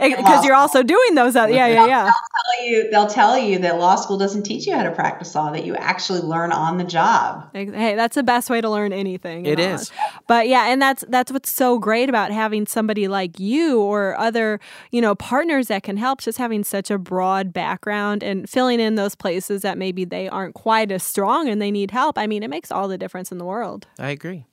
because 0.00 0.44
you're 0.46 0.54
also 0.54 0.82
doing 0.82 1.14
those. 1.14 1.36
Uh, 1.36 1.42
other, 1.42 1.52
yeah, 1.52 1.66
yeah, 1.66 1.86
yeah. 1.86 2.04
They'll 2.04 2.12
tell 2.12 2.66
you. 2.66 2.90
They'll 2.90 3.06
tell 3.06 3.38
you 3.38 3.58
that 3.58 3.78
law 3.78 3.96
school 3.96 4.16
doesn't 4.16 4.44
teach 4.44 4.66
you 4.66 4.74
how 4.74 4.82
to 4.82 4.92
practice 4.92 5.34
law. 5.34 5.52
That 5.52 5.66
you 5.66 5.76
actually 5.76 6.20
learn 6.20 6.52
on 6.52 6.78
the 6.78 6.84
job. 6.84 7.50
Hey, 7.52 7.94
that's 7.96 8.14
the 8.14 8.22
best 8.22 8.48
way 8.48 8.62
to 8.62 8.70
learn 8.70 8.94
anything. 8.94 9.44
It 9.44 9.60
is. 9.60 9.92
But 10.26 10.48
yeah, 10.48 10.68
and 10.68 10.80
that's 10.80 11.04
that's 11.10 11.30
what's 11.30 11.50
so 11.50 11.78
great 11.78 12.08
about 12.08 12.30
having 12.30 12.64
somebody 12.64 13.06
like 13.06 13.38
you 13.38 13.78
or 13.78 14.16
other 14.16 14.58
you 14.90 15.02
know 15.02 15.14
partners 15.14 15.68
that 15.68 15.82
can 15.82 15.98
help. 15.98 16.22
Just 16.22 16.38
having 16.38 16.64
such 16.64 16.90
a 16.90 16.96
broad 16.96 17.52
background 17.52 18.22
and 18.22 18.48
filling 18.48 18.80
in 18.80 18.94
those 18.94 19.14
places 19.14 19.60
that 19.60 19.76
maybe 19.76 20.06
they 20.06 20.30
aren't 20.30 20.54
quite 20.54 20.90
as 20.90 21.02
strong 21.02 21.46
and 21.46 21.60
they 21.60 21.70
need 21.70 21.90
help. 21.90 22.16
I 22.16 22.26
mean, 22.26 22.42
it 22.42 22.48
makes 22.48 22.72
all 22.72 22.88
the 22.88 22.96
difference 22.96 23.30
in 23.30 23.36
the 23.36 23.44
world. 23.44 23.86
I 23.98 24.08
agree. 24.08 24.46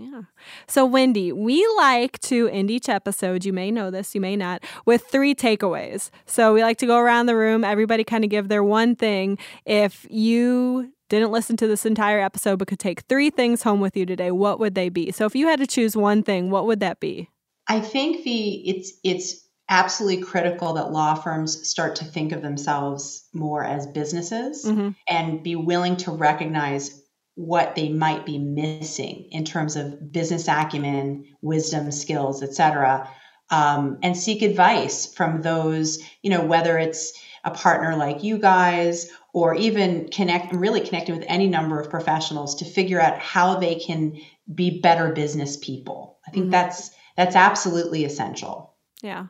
Yeah. 0.00 0.22
So, 0.66 0.86
Wendy, 0.86 1.30
we 1.30 1.66
like 1.76 2.18
to 2.20 2.48
end 2.48 2.70
each 2.70 2.88
episode, 2.88 3.44
you 3.44 3.52
may 3.52 3.70
know 3.70 3.90
this, 3.90 4.14
you 4.14 4.20
may 4.20 4.34
not, 4.34 4.64
with 4.86 5.04
three 5.06 5.34
takeaways. 5.34 6.10
So, 6.24 6.54
we 6.54 6.62
like 6.62 6.78
to 6.78 6.86
go 6.86 6.96
around 6.98 7.26
the 7.26 7.36
room, 7.36 7.64
everybody 7.64 8.02
kind 8.02 8.24
of 8.24 8.30
give 8.30 8.48
their 8.48 8.64
one 8.64 8.96
thing. 8.96 9.36
If 9.66 10.06
you 10.08 10.92
didn't 11.10 11.32
listen 11.32 11.56
to 11.58 11.66
this 11.66 11.84
entire 11.84 12.20
episode 12.20 12.58
but 12.58 12.68
could 12.68 12.78
take 12.78 13.00
three 13.02 13.28
things 13.28 13.62
home 13.62 13.80
with 13.80 13.96
you 13.96 14.06
today, 14.06 14.30
what 14.30 14.58
would 14.58 14.74
they 14.74 14.88
be? 14.88 15.12
So, 15.12 15.26
if 15.26 15.34
you 15.34 15.48
had 15.48 15.58
to 15.58 15.66
choose 15.66 15.96
one 15.96 16.22
thing, 16.22 16.50
what 16.50 16.66
would 16.66 16.80
that 16.80 16.98
be? 17.00 17.28
I 17.68 17.80
think 17.80 18.24
the 18.24 18.68
it's 18.68 18.92
it's 19.04 19.46
absolutely 19.68 20.22
critical 20.22 20.72
that 20.74 20.90
law 20.90 21.14
firms 21.14 21.68
start 21.68 21.96
to 21.96 22.04
think 22.04 22.32
of 22.32 22.42
themselves 22.42 23.28
more 23.32 23.64
as 23.64 23.86
businesses 23.86 24.64
mm-hmm. 24.64 24.90
and 25.08 25.42
be 25.44 25.54
willing 25.54 25.96
to 25.96 26.10
recognize 26.10 27.00
what 27.40 27.74
they 27.74 27.88
might 27.88 28.26
be 28.26 28.38
missing 28.38 29.26
in 29.30 29.44
terms 29.44 29.74
of 29.74 30.12
business 30.12 30.46
acumen, 30.46 31.24
wisdom, 31.40 31.90
skills, 31.90 32.42
etc., 32.42 33.08
um, 33.50 33.98
and 34.02 34.16
seek 34.16 34.42
advice 34.42 35.12
from 35.12 35.42
those, 35.42 35.98
you 36.22 36.30
know, 36.30 36.44
whether 36.44 36.78
it's 36.78 37.12
a 37.42 37.50
partner 37.50 37.96
like 37.96 38.22
you 38.22 38.38
guys 38.38 39.10
or 39.32 39.54
even 39.54 40.08
connect 40.10 40.52
really 40.52 40.82
connecting 40.82 41.16
with 41.16 41.24
any 41.26 41.46
number 41.46 41.80
of 41.80 41.90
professionals 41.90 42.54
to 42.56 42.64
figure 42.64 43.00
out 43.00 43.18
how 43.18 43.58
they 43.58 43.74
can 43.74 44.20
be 44.54 44.78
better 44.80 45.12
business 45.12 45.56
people. 45.56 46.18
I 46.28 46.30
think 46.30 46.44
mm-hmm. 46.44 46.52
that's 46.52 46.90
that's 47.16 47.36
absolutely 47.36 48.04
essential. 48.04 48.74
Yeah. 49.02 49.26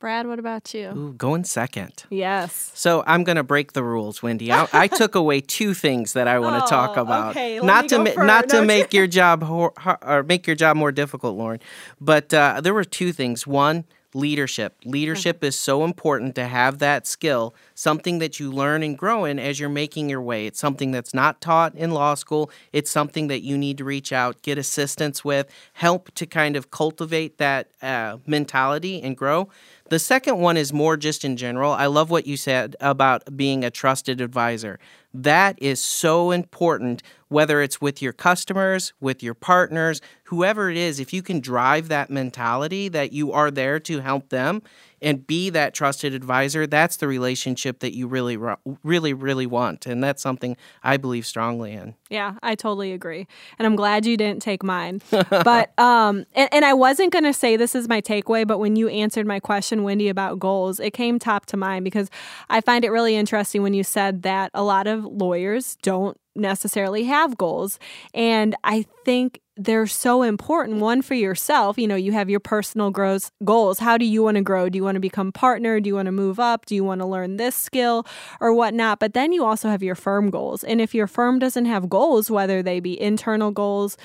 Brad, 0.00 0.26
what 0.26 0.38
about 0.38 0.72
you? 0.72 0.88
Ooh, 0.88 1.12
going 1.12 1.44
second. 1.44 2.04
Yes. 2.08 2.72
So 2.74 3.04
I'm 3.06 3.22
going 3.22 3.36
to 3.36 3.42
break 3.42 3.74
the 3.74 3.84
rules, 3.84 4.22
Wendy. 4.22 4.50
I, 4.50 4.66
I, 4.72 4.86
took 4.88 5.14
away 5.14 5.42
two 5.42 5.74
things 5.74 6.14
that 6.14 6.26
I 6.26 6.38
want 6.38 6.58
to 6.58 6.64
oh, 6.64 6.68
talk 6.68 6.96
about. 6.96 7.32
Okay, 7.32 7.60
not 7.60 7.90
to 7.90 7.98
ma- 7.98 8.24
not 8.24 8.48
to 8.48 8.62
make 8.64 8.94
your 8.94 9.06
job 9.06 9.42
or 9.42 10.22
make 10.22 10.46
your 10.46 10.56
job 10.56 10.78
more 10.78 10.90
difficult, 10.90 11.36
Lauren. 11.36 11.60
But 12.00 12.32
uh, 12.32 12.62
there 12.62 12.72
were 12.72 12.82
two 12.82 13.12
things. 13.12 13.46
One, 13.46 13.84
leadership. 14.14 14.76
Leadership 14.86 15.44
is 15.44 15.54
so 15.54 15.84
important 15.84 16.34
to 16.36 16.46
have 16.46 16.78
that 16.78 17.06
skill, 17.06 17.54
something 17.80 18.18
that 18.18 18.38
you 18.38 18.52
learn 18.52 18.82
and 18.82 18.98
grow 18.98 19.24
in 19.24 19.38
as 19.38 19.58
you're 19.58 19.70
making 19.70 20.10
your 20.10 20.20
way. 20.20 20.46
It's 20.46 20.60
something 20.60 20.90
that's 20.90 21.14
not 21.14 21.40
taught 21.40 21.74
in 21.74 21.92
law 21.92 22.14
school. 22.14 22.50
It's 22.74 22.90
something 22.90 23.28
that 23.28 23.40
you 23.40 23.56
need 23.56 23.78
to 23.78 23.84
reach 23.84 24.12
out, 24.12 24.42
get 24.42 24.58
assistance 24.58 25.24
with, 25.24 25.48
help 25.72 26.14
to 26.16 26.26
kind 26.26 26.56
of 26.56 26.70
cultivate 26.70 27.38
that 27.38 27.70
uh, 27.80 28.18
mentality 28.26 29.00
and 29.00 29.16
grow. 29.16 29.48
The 29.88 29.98
second 29.98 30.38
one 30.38 30.58
is 30.58 30.74
more 30.74 30.98
just 30.98 31.24
in 31.24 31.38
general. 31.38 31.72
I 31.72 31.86
love 31.86 32.10
what 32.10 32.26
you 32.26 32.36
said 32.36 32.76
about 32.80 33.34
being 33.34 33.64
a 33.64 33.70
trusted 33.70 34.20
advisor. 34.20 34.78
That 35.12 35.60
is 35.60 35.82
so 35.82 36.30
important, 36.30 37.02
whether 37.28 37.60
it's 37.60 37.80
with 37.80 38.00
your 38.00 38.12
customers, 38.12 38.92
with 39.00 39.22
your 39.22 39.34
partners, 39.34 40.00
whoever 40.24 40.70
it 40.70 40.76
is. 40.76 41.00
If 41.00 41.12
you 41.12 41.22
can 41.22 41.40
drive 41.40 41.88
that 41.88 42.10
mentality 42.10 42.88
that 42.88 43.12
you 43.12 43.32
are 43.32 43.50
there 43.50 43.80
to 43.80 44.00
help 44.00 44.28
them, 44.28 44.62
and 45.02 45.26
be 45.26 45.50
that 45.50 45.74
trusted 45.74 46.14
advisor, 46.14 46.66
that's 46.66 46.96
the 46.96 47.08
relationship 47.08 47.80
that 47.80 47.94
you 47.94 48.06
really, 48.06 48.38
really, 48.82 49.12
really 49.12 49.46
want. 49.46 49.86
And 49.86 50.02
that's 50.02 50.22
something 50.22 50.56
I 50.82 50.96
believe 50.96 51.26
strongly 51.26 51.72
in. 51.72 51.94
Yeah, 52.08 52.34
I 52.42 52.54
totally 52.54 52.92
agree. 52.92 53.26
And 53.58 53.66
I'm 53.66 53.76
glad 53.76 54.04
you 54.04 54.16
didn't 54.16 54.42
take 54.42 54.62
mine. 54.62 55.00
but, 55.10 55.78
um, 55.78 56.26
and, 56.34 56.48
and 56.52 56.64
I 56.64 56.74
wasn't 56.74 57.12
going 57.12 57.24
to 57.24 57.32
say 57.32 57.56
this 57.56 57.74
is 57.74 57.88
my 57.88 58.00
takeaway, 58.00 58.46
but 58.46 58.58
when 58.58 58.76
you 58.76 58.88
answered 58.88 59.26
my 59.26 59.40
question, 59.40 59.82
Wendy, 59.82 60.08
about 60.08 60.38
goals, 60.38 60.80
it 60.80 60.92
came 60.92 61.18
top 61.18 61.46
to 61.46 61.56
mind 61.56 61.84
because 61.84 62.10
I 62.48 62.60
find 62.60 62.84
it 62.84 62.90
really 62.90 63.16
interesting 63.16 63.62
when 63.62 63.74
you 63.74 63.84
said 63.84 64.22
that 64.22 64.50
a 64.54 64.62
lot 64.62 64.86
of 64.86 65.04
lawyers 65.04 65.76
don't 65.82 66.18
necessarily 66.40 67.04
have 67.04 67.38
goals. 67.38 67.78
And 68.14 68.56
I 68.64 68.86
think 69.04 69.40
they're 69.56 69.86
so 69.86 70.22
important. 70.22 70.80
One 70.80 71.02
for 71.02 71.14
yourself, 71.14 71.76
you 71.76 71.86
know, 71.86 71.94
you 71.94 72.12
have 72.12 72.30
your 72.30 72.40
personal 72.40 72.90
growth 72.90 73.30
goals. 73.44 73.78
How 73.78 73.98
do 73.98 74.06
you 74.06 74.22
want 74.22 74.36
to 74.36 74.42
grow? 74.42 74.70
Do 74.70 74.78
you 74.78 74.84
want 74.84 74.96
to 74.96 75.00
become 75.00 75.32
partner? 75.32 75.80
Do 75.80 75.88
you 75.88 75.94
want 75.94 76.06
to 76.06 76.12
move 76.12 76.40
up? 76.40 76.64
Do 76.64 76.74
you 76.74 76.82
want 76.82 77.02
to 77.02 77.06
learn 77.06 77.36
this 77.36 77.54
skill 77.54 78.06
or 78.40 78.54
whatnot? 78.54 79.00
But 79.00 79.12
then 79.12 79.32
you 79.32 79.44
also 79.44 79.68
have 79.68 79.82
your 79.82 79.94
firm 79.94 80.30
goals. 80.30 80.64
And 80.64 80.80
if 80.80 80.94
your 80.94 81.06
firm 81.06 81.38
doesn't 81.38 81.66
have 81.66 81.90
goals, 81.90 82.30
whether 82.30 82.62
they 82.62 82.80
be 82.80 82.98
internal 82.98 83.50
goals, 83.50 83.98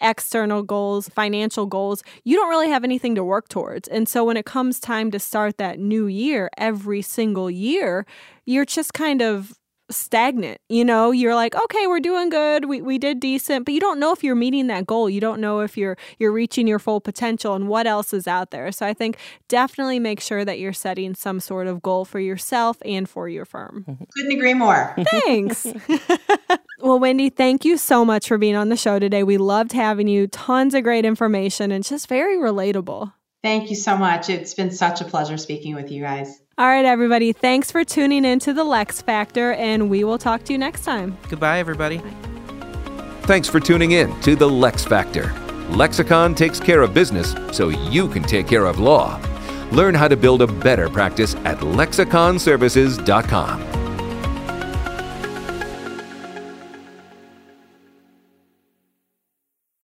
external 0.00 0.62
goals, 0.62 1.10
financial 1.10 1.66
goals, 1.66 2.02
you 2.24 2.36
don't 2.36 2.48
really 2.48 2.70
have 2.70 2.84
anything 2.84 3.14
to 3.14 3.24
work 3.24 3.48
towards. 3.48 3.88
And 3.88 4.08
so 4.08 4.24
when 4.24 4.38
it 4.38 4.46
comes 4.46 4.80
time 4.80 5.10
to 5.10 5.18
start 5.18 5.58
that 5.58 5.78
new 5.78 6.06
year, 6.06 6.48
every 6.56 7.02
single 7.02 7.50
year, 7.50 8.06
you're 8.46 8.64
just 8.64 8.94
kind 8.94 9.20
of 9.20 9.58
stagnant. 9.92 10.60
You 10.68 10.84
know, 10.84 11.10
you're 11.10 11.34
like, 11.34 11.54
okay, 11.54 11.86
we're 11.86 12.00
doing 12.00 12.28
good. 12.28 12.64
We, 12.66 12.80
we 12.80 12.98
did 12.98 13.20
decent, 13.20 13.64
but 13.64 13.74
you 13.74 13.80
don't 13.80 14.00
know 14.00 14.12
if 14.12 14.24
you're 14.24 14.34
meeting 14.34 14.66
that 14.68 14.86
goal. 14.86 15.08
You 15.08 15.20
don't 15.20 15.40
know 15.40 15.60
if 15.60 15.76
you're 15.76 15.96
you're 16.18 16.32
reaching 16.32 16.66
your 16.66 16.78
full 16.78 17.00
potential 17.00 17.54
and 17.54 17.68
what 17.68 17.86
else 17.86 18.12
is 18.12 18.26
out 18.26 18.50
there. 18.50 18.72
So 18.72 18.86
I 18.86 18.94
think 18.94 19.18
definitely 19.48 19.98
make 19.98 20.20
sure 20.20 20.44
that 20.44 20.58
you're 20.58 20.72
setting 20.72 21.14
some 21.14 21.40
sort 21.40 21.66
of 21.66 21.82
goal 21.82 22.04
for 22.04 22.20
yourself 22.20 22.78
and 22.84 23.08
for 23.08 23.28
your 23.28 23.44
firm. 23.44 23.84
Couldn't 24.16 24.32
agree 24.32 24.54
more. 24.54 24.94
Thanks. 25.10 25.66
well, 26.78 26.98
Wendy, 26.98 27.30
thank 27.30 27.64
you 27.64 27.76
so 27.76 28.04
much 28.04 28.28
for 28.28 28.38
being 28.38 28.56
on 28.56 28.68
the 28.68 28.76
show 28.76 28.98
today. 28.98 29.22
We 29.22 29.36
loved 29.36 29.72
having 29.72 30.08
you. 30.08 30.26
Tons 30.26 30.74
of 30.74 30.82
great 30.82 31.04
information 31.04 31.70
and 31.70 31.84
just 31.84 32.08
very 32.08 32.36
relatable. 32.36 33.12
Thank 33.42 33.70
you 33.70 33.76
so 33.76 33.96
much. 33.96 34.28
It's 34.28 34.54
been 34.54 34.70
such 34.70 35.00
a 35.00 35.04
pleasure 35.04 35.36
speaking 35.36 35.74
with 35.74 35.90
you 35.90 36.02
guys. 36.02 36.41
All 36.58 36.66
right, 36.66 36.84
everybody. 36.84 37.32
Thanks 37.32 37.70
for 37.70 37.82
tuning 37.82 38.26
in 38.26 38.38
to 38.40 38.52
the 38.52 38.62
LeXFactor, 38.62 39.56
and 39.56 39.88
we 39.88 40.04
will 40.04 40.18
talk 40.18 40.44
to 40.44 40.52
you 40.52 40.58
next 40.58 40.84
time. 40.84 41.16
Goodbye, 41.30 41.58
everybody. 41.58 41.96
Bye. 41.98 42.10
Thanks 43.22 43.48
for 43.48 43.58
tuning 43.58 43.92
in 43.92 44.20
to 44.20 44.36
the 44.36 44.48
LeXFactor. 44.48 45.32
Lexicon 45.74 46.34
takes 46.34 46.60
care 46.60 46.82
of 46.82 46.92
business 46.92 47.34
so 47.52 47.70
you 47.70 48.06
can 48.08 48.22
take 48.22 48.46
care 48.46 48.66
of 48.66 48.78
law. 48.78 49.18
Learn 49.70 49.94
how 49.94 50.08
to 50.08 50.16
build 50.16 50.42
a 50.42 50.46
better 50.46 50.90
practice 50.90 51.34
at 51.36 51.58
lexiconservices.com. 51.60 53.81